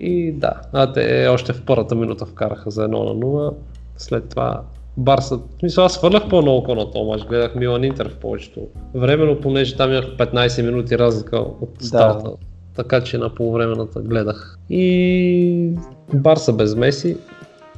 [0.00, 3.54] и да, а те още в първата минута вкараха за 1 на 0.
[3.96, 4.62] След това
[4.98, 8.60] Барса, мисля, аз свърлях по-много на този гледах Милан Интер в повечето
[8.94, 12.36] време, но понеже там имах 15 минути разлика от старта, да.
[12.76, 14.58] така че на полувремената гледах.
[14.70, 15.72] И
[16.14, 17.16] Барса без Меси,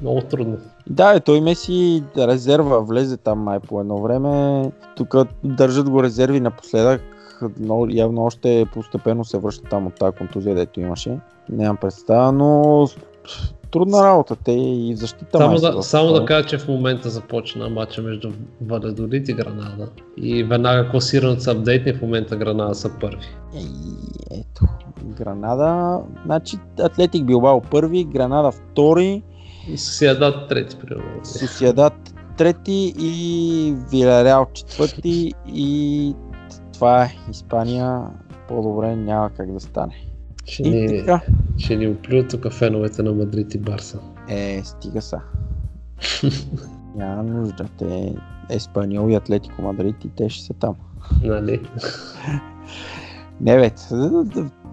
[0.03, 0.59] много трудно.
[0.91, 4.65] Да, е, той Меси резерва влезе там май по едно време.
[4.97, 5.15] Тук
[5.45, 7.03] държат го резерви напоследък.
[7.61, 11.19] Но явно още постепенно се връща там от тази контузия, дето имаше.
[11.49, 12.87] Нямам представа, но
[13.71, 14.37] трудна работа.
[14.45, 18.31] Те и защита Само, да, само да кажа, че в момента започна матча между
[18.61, 19.89] Валедолит и Гранада.
[20.17, 23.27] И веднага класираното са апдейтни, в момента Гранада са първи.
[23.55, 23.67] Ей,
[24.31, 24.65] ето,
[25.05, 29.23] Гранада, значи Атлетик Билбао първи, Гранада втори.
[29.73, 31.25] И Сосиадат трети, примерно.
[31.25, 36.15] Сосиадат трети и Вилареал четвърти и
[36.73, 38.03] това е Испания.
[38.49, 40.07] По-добре няма как да стане.
[40.45, 41.21] Ще, ни, така.
[41.59, 43.99] ще ни оплюят тук феновете на Мадрид и Барса.
[44.29, 45.21] Е, стига са.
[46.97, 47.67] Няма нужда.
[47.79, 48.15] Те
[48.51, 50.75] Еспаньол и Атлетико Мадрид и те ще са там.
[51.25, 51.61] Нали?
[53.41, 53.71] Не бе,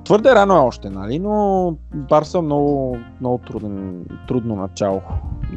[0.08, 1.20] твърде рано е още, нали?
[1.20, 5.02] Но Барса много, много труден, трудно начало.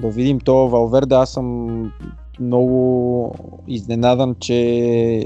[0.02, 1.92] Да видим то Валверде, аз съм
[2.40, 3.34] много
[3.68, 4.56] изненадан, че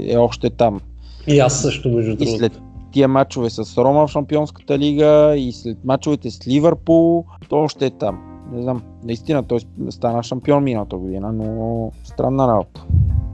[0.07, 0.79] е още там.
[1.27, 2.35] И аз също, между другото.
[2.35, 2.61] И след
[2.91, 7.89] тия матчове с Рома в Шампионската лига и след матчовете с Ливърпул, то още е
[7.89, 8.21] там.
[8.51, 12.85] Не знам, наистина той стана шампион миналата година, но странна работа.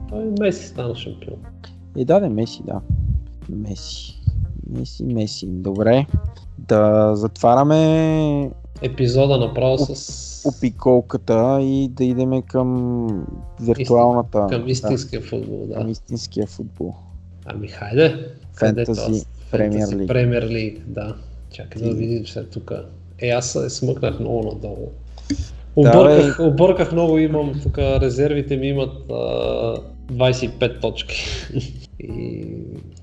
[0.08, 1.36] Той Меси стана шампион.
[1.96, 2.80] И да, да, Меси, да.
[3.48, 4.21] Меси.
[4.70, 5.46] Меси, Меси.
[5.46, 6.06] Добре.
[6.58, 8.50] Да затваряме
[8.82, 13.26] епизода направо с опиколката и да идеме към
[13.60, 14.46] виртуалната.
[14.50, 15.74] Към истинския да, футбол, да.
[15.74, 16.94] Към истинския футбол.
[17.46, 18.26] Ами хайде.
[18.58, 20.08] Фентази Премьер Лиг.
[20.08, 21.14] Премьер Лиг, да.
[21.50, 22.72] Чакай да видим след тук.
[23.18, 24.88] Е, аз се смъкнах много надолу.
[25.76, 29.74] Обърках, да, обърках много, имам тук, резервите ми имат а,
[30.06, 31.14] 25 точки.
[32.00, 32.46] и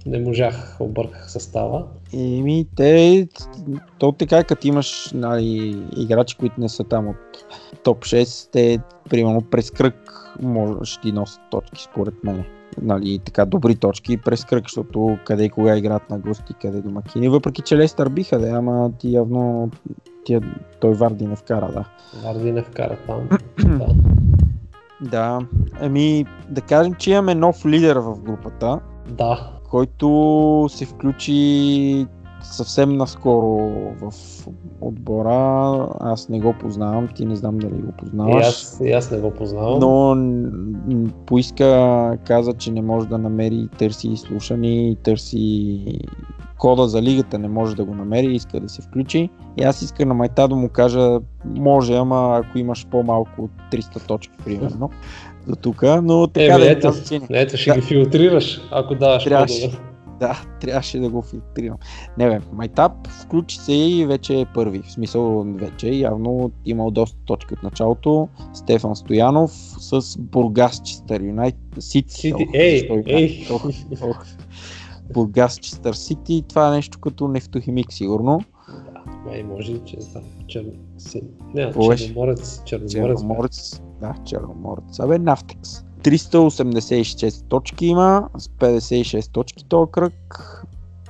[0.05, 1.85] не можах, обърках състава.
[2.13, 3.27] И ми, те,
[3.97, 7.15] то така, като имаш нали, играчи, които не са там от
[7.83, 9.95] топ 6, те, примерно, през кръг
[10.41, 12.43] може, ще ти носят точки, според мен
[12.81, 17.29] нали, така добри точки през кръг, защото къде и кога играят на гости, къде домакини.
[17.29, 19.71] Въпреки, че Лестър биха, да, ама ти явно
[20.25, 20.41] тия,
[20.79, 21.85] той Варди не вкара, да.
[22.23, 23.29] Варди не вкара там.
[23.77, 23.87] да.
[25.01, 25.39] Да,
[25.81, 28.79] ами да кажем, че имаме нов лидер в групата.
[29.09, 29.49] Да.
[29.69, 32.07] Който се включи
[32.41, 33.71] съвсем наскоро
[34.01, 34.13] в
[34.81, 35.87] отбора.
[35.99, 38.45] Аз не го познавам, ти не знам дали го познаваш.
[38.45, 39.79] И аз, и аз не го познавам.
[39.79, 45.85] Но поиска, каза, че не може да намери, търси слушани, търси
[46.59, 49.29] кода за лигата, не може да го намери, иска да се включи.
[49.57, 54.07] И аз иска на майта да му кажа, може, ама ако имаш по-малко от 300
[54.07, 54.89] точки, примерно,
[55.47, 56.93] до тук, но така е, да ето,
[57.29, 57.75] ето ще да.
[57.75, 59.71] ги филтрираш, ако даваш Трябваше.
[60.19, 61.77] Да, трябваше да го филтрирам.
[62.17, 64.81] Не бе, Майтап включи се и вече е първи.
[64.81, 68.27] В смисъл вече явно имал доста точки от началото.
[68.53, 72.13] Стефан Стоянов с Бургас Чистър Юнайтед Сити.
[72.13, 73.47] Сити, ей, ей.
[75.13, 76.43] Бургас Чистър Сити.
[76.49, 78.41] Това е нещо като нефтохимик сигурно.
[78.67, 80.23] Да, май може, че знам.
[80.47, 80.65] Чер...
[81.53, 82.91] Не, черноморец, черноморец.
[82.91, 84.99] Черноморец, да, черноморец.
[84.99, 85.83] Абе, Нафтекс.
[86.03, 90.55] 386 точки има, с 56 точки този кръг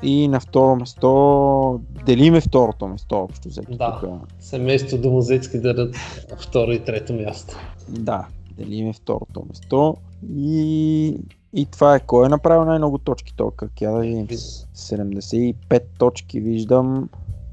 [0.04, 3.78] и на второ место делиме второто место общо взето.
[3.78, 4.10] Да, тук.
[4.40, 5.96] семейство Домозецки дадат
[6.40, 7.56] второ и трето място.
[7.90, 8.28] Да,
[8.58, 9.98] делиме второто место
[10.38, 11.18] и,
[11.54, 13.82] и това е кой е направил най-много точки този кръг.
[13.82, 14.28] Я да видим.
[14.28, 17.10] 75 точки виждам.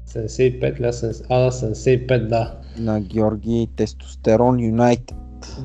[0.07, 0.85] 75 ли?
[1.29, 2.55] А, 75, да.
[2.79, 5.15] На Георги Тестостерон Юнайтед.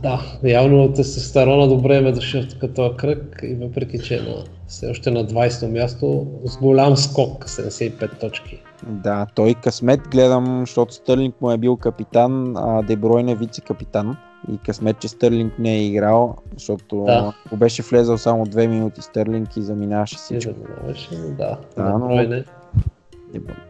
[0.02, 4.86] Да, явно тестостерона добре ме дошъл като този кръг и въпреки, че е на, все
[4.86, 8.62] още на 20-то място, с голям скок, 75 точки.
[8.86, 14.16] Да, той късмет гледам, защото Стърлинг му е бил капитан, а Дебройн е вице-капитан.
[14.52, 17.34] И късмет, че Стърлинг не е играл, защото да.
[17.46, 20.54] ако беше влезал само 2 минути Стърлинг и заминаваше всичко.
[20.54, 21.58] Заминаваше, да.
[21.76, 22.44] да но...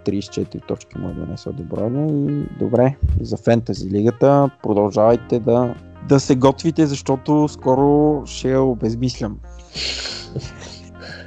[0.04, 5.74] 34 точки му е донесъл Дебройне и добре, за фентази лигата продължавайте да,
[6.08, 9.38] да се готвите, защото скоро ще я обезмислям.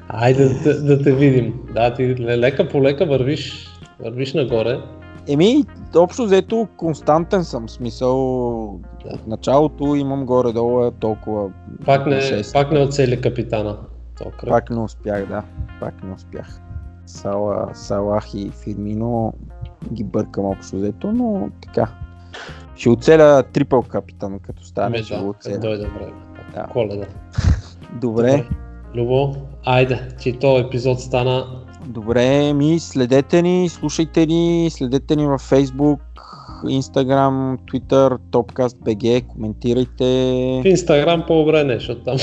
[0.09, 1.59] Айде да, да те видим.
[1.73, 3.67] Да, ти лека по лека вървиш,
[3.99, 4.79] вървиш нагоре.
[5.27, 5.63] Еми,
[5.95, 8.15] общо взето константен съм, в смисъл
[9.05, 9.13] Да.
[9.13, 11.49] от началото имам горе-долу е толкова
[11.85, 12.21] Пак не,
[12.53, 13.77] пак не оцели капитана.
[14.17, 14.49] То кръг.
[14.49, 15.43] Пак не успях, да.
[15.79, 16.61] Пак не успях.
[17.05, 19.33] Сала, Салах и Фирмино
[19.93, 21.87] ги бъркам общо взето, но така.
[22.75, 25.57] Ще оцеля трипъл капитан, като стане, Ами ще да, оцеля.
[25.59, 26.13] дойде време.
[26.53, 26.67] Да.
[26.73, 27.05] Коледа.
[28.01, 28.45] Добре,
[28.95, 29.35] Любо,
[29.65, 35.99] айде, че този епизод стана добре, ми следете ни, слушайте ни, следете ни във Facebook,
[36.63, 40.03] Instagram, Twitter, Topcast.bg, коментирайте.
[40.63, 42.17] в Инстаграм по-добре не, защото там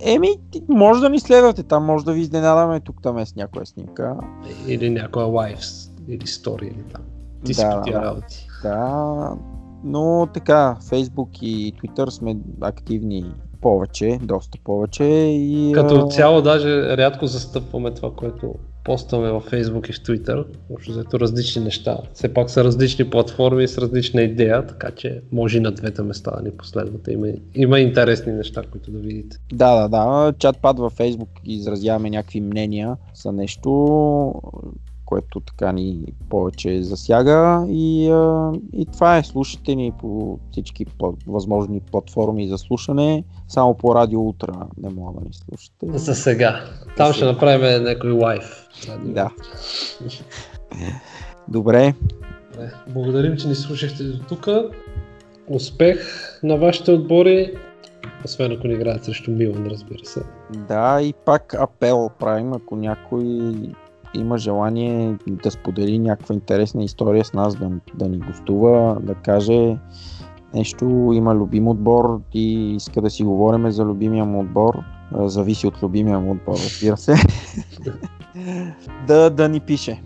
[0.00, 0.28] Еми,
[0.68, 4.16] може да ни следвате, там може да ви изненадаме тук там е с някоя снимка.
[4.66, 7.02] или някоя лайфс или стори или там.
[7.44, 8.06] Ти си Да, по тия да.
[8.06, 8.46] работи.
[8.62, 9.36] Да,
[9.84, 13.24] но така, Facebook и Twitter сме активни
[13.60, 15.72] повече, доста повече и...
[15.74, 18.54] Като цяло даже рядко застъпваме това, което
[18.84, 20.44] постваме във Facebook и в Twitter.
[20.70, 21.98] Общо взето различни неща.
[22.14, 26.30] Все пак са различни платформи с различна идея, така че може и на двете места
[26.36, 27.12] да ни последвате.
[27.12, 29.36] Има, има интересни неща, които да видите.
[29.52, 33.70] Да, да, да, чат-пад във Facebook изразяваме някакви мнения за нещо,
[35.10, 39.22] което така ни повече засяга и, а, и това е.
[39.22, 40.86] Слушайте ни по всички
[41.26, 43.24] възможни платформи за слушане.
[43.48, 45.98] Само по Радио Утра не мога да ни слушате.
[45.98, 46.64] За сега.
[46.96, 48.68] Там ще направим някой лайф.
[49.04, 49.30] Да.
[51.48, 51.94] Добре,
[52.52, 52.72] Добре.
[52.88, 54.48] Благодарим, че ни слушахте до тук.
[55.48, 55.98] Успех
[56.42, 57.54] на вашите отбори.
[58.24, 60.22] Освен ако ни играят срещу Милан, разбира се.
[60.68, 63.54] Да, и пак апел правим, ако някой
[64.14, 69.76] има желание да сподели някаква интересна история с нас, да, да ни гостува, да каже
[70.54, 74.82] нещо, има любим отбор и иска да си говорим за любимия му отбор,
[75.12, 77.14] зависи от любимия му отбор, разбира се,
[79.06, 80.02] да, да ни пише.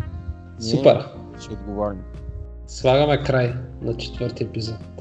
[0.60, 1.09] Ние Супер.
[1.40, 1.98] Ще отговорим.
[2.66, 4.94] Слагаме край на четвърти епизод.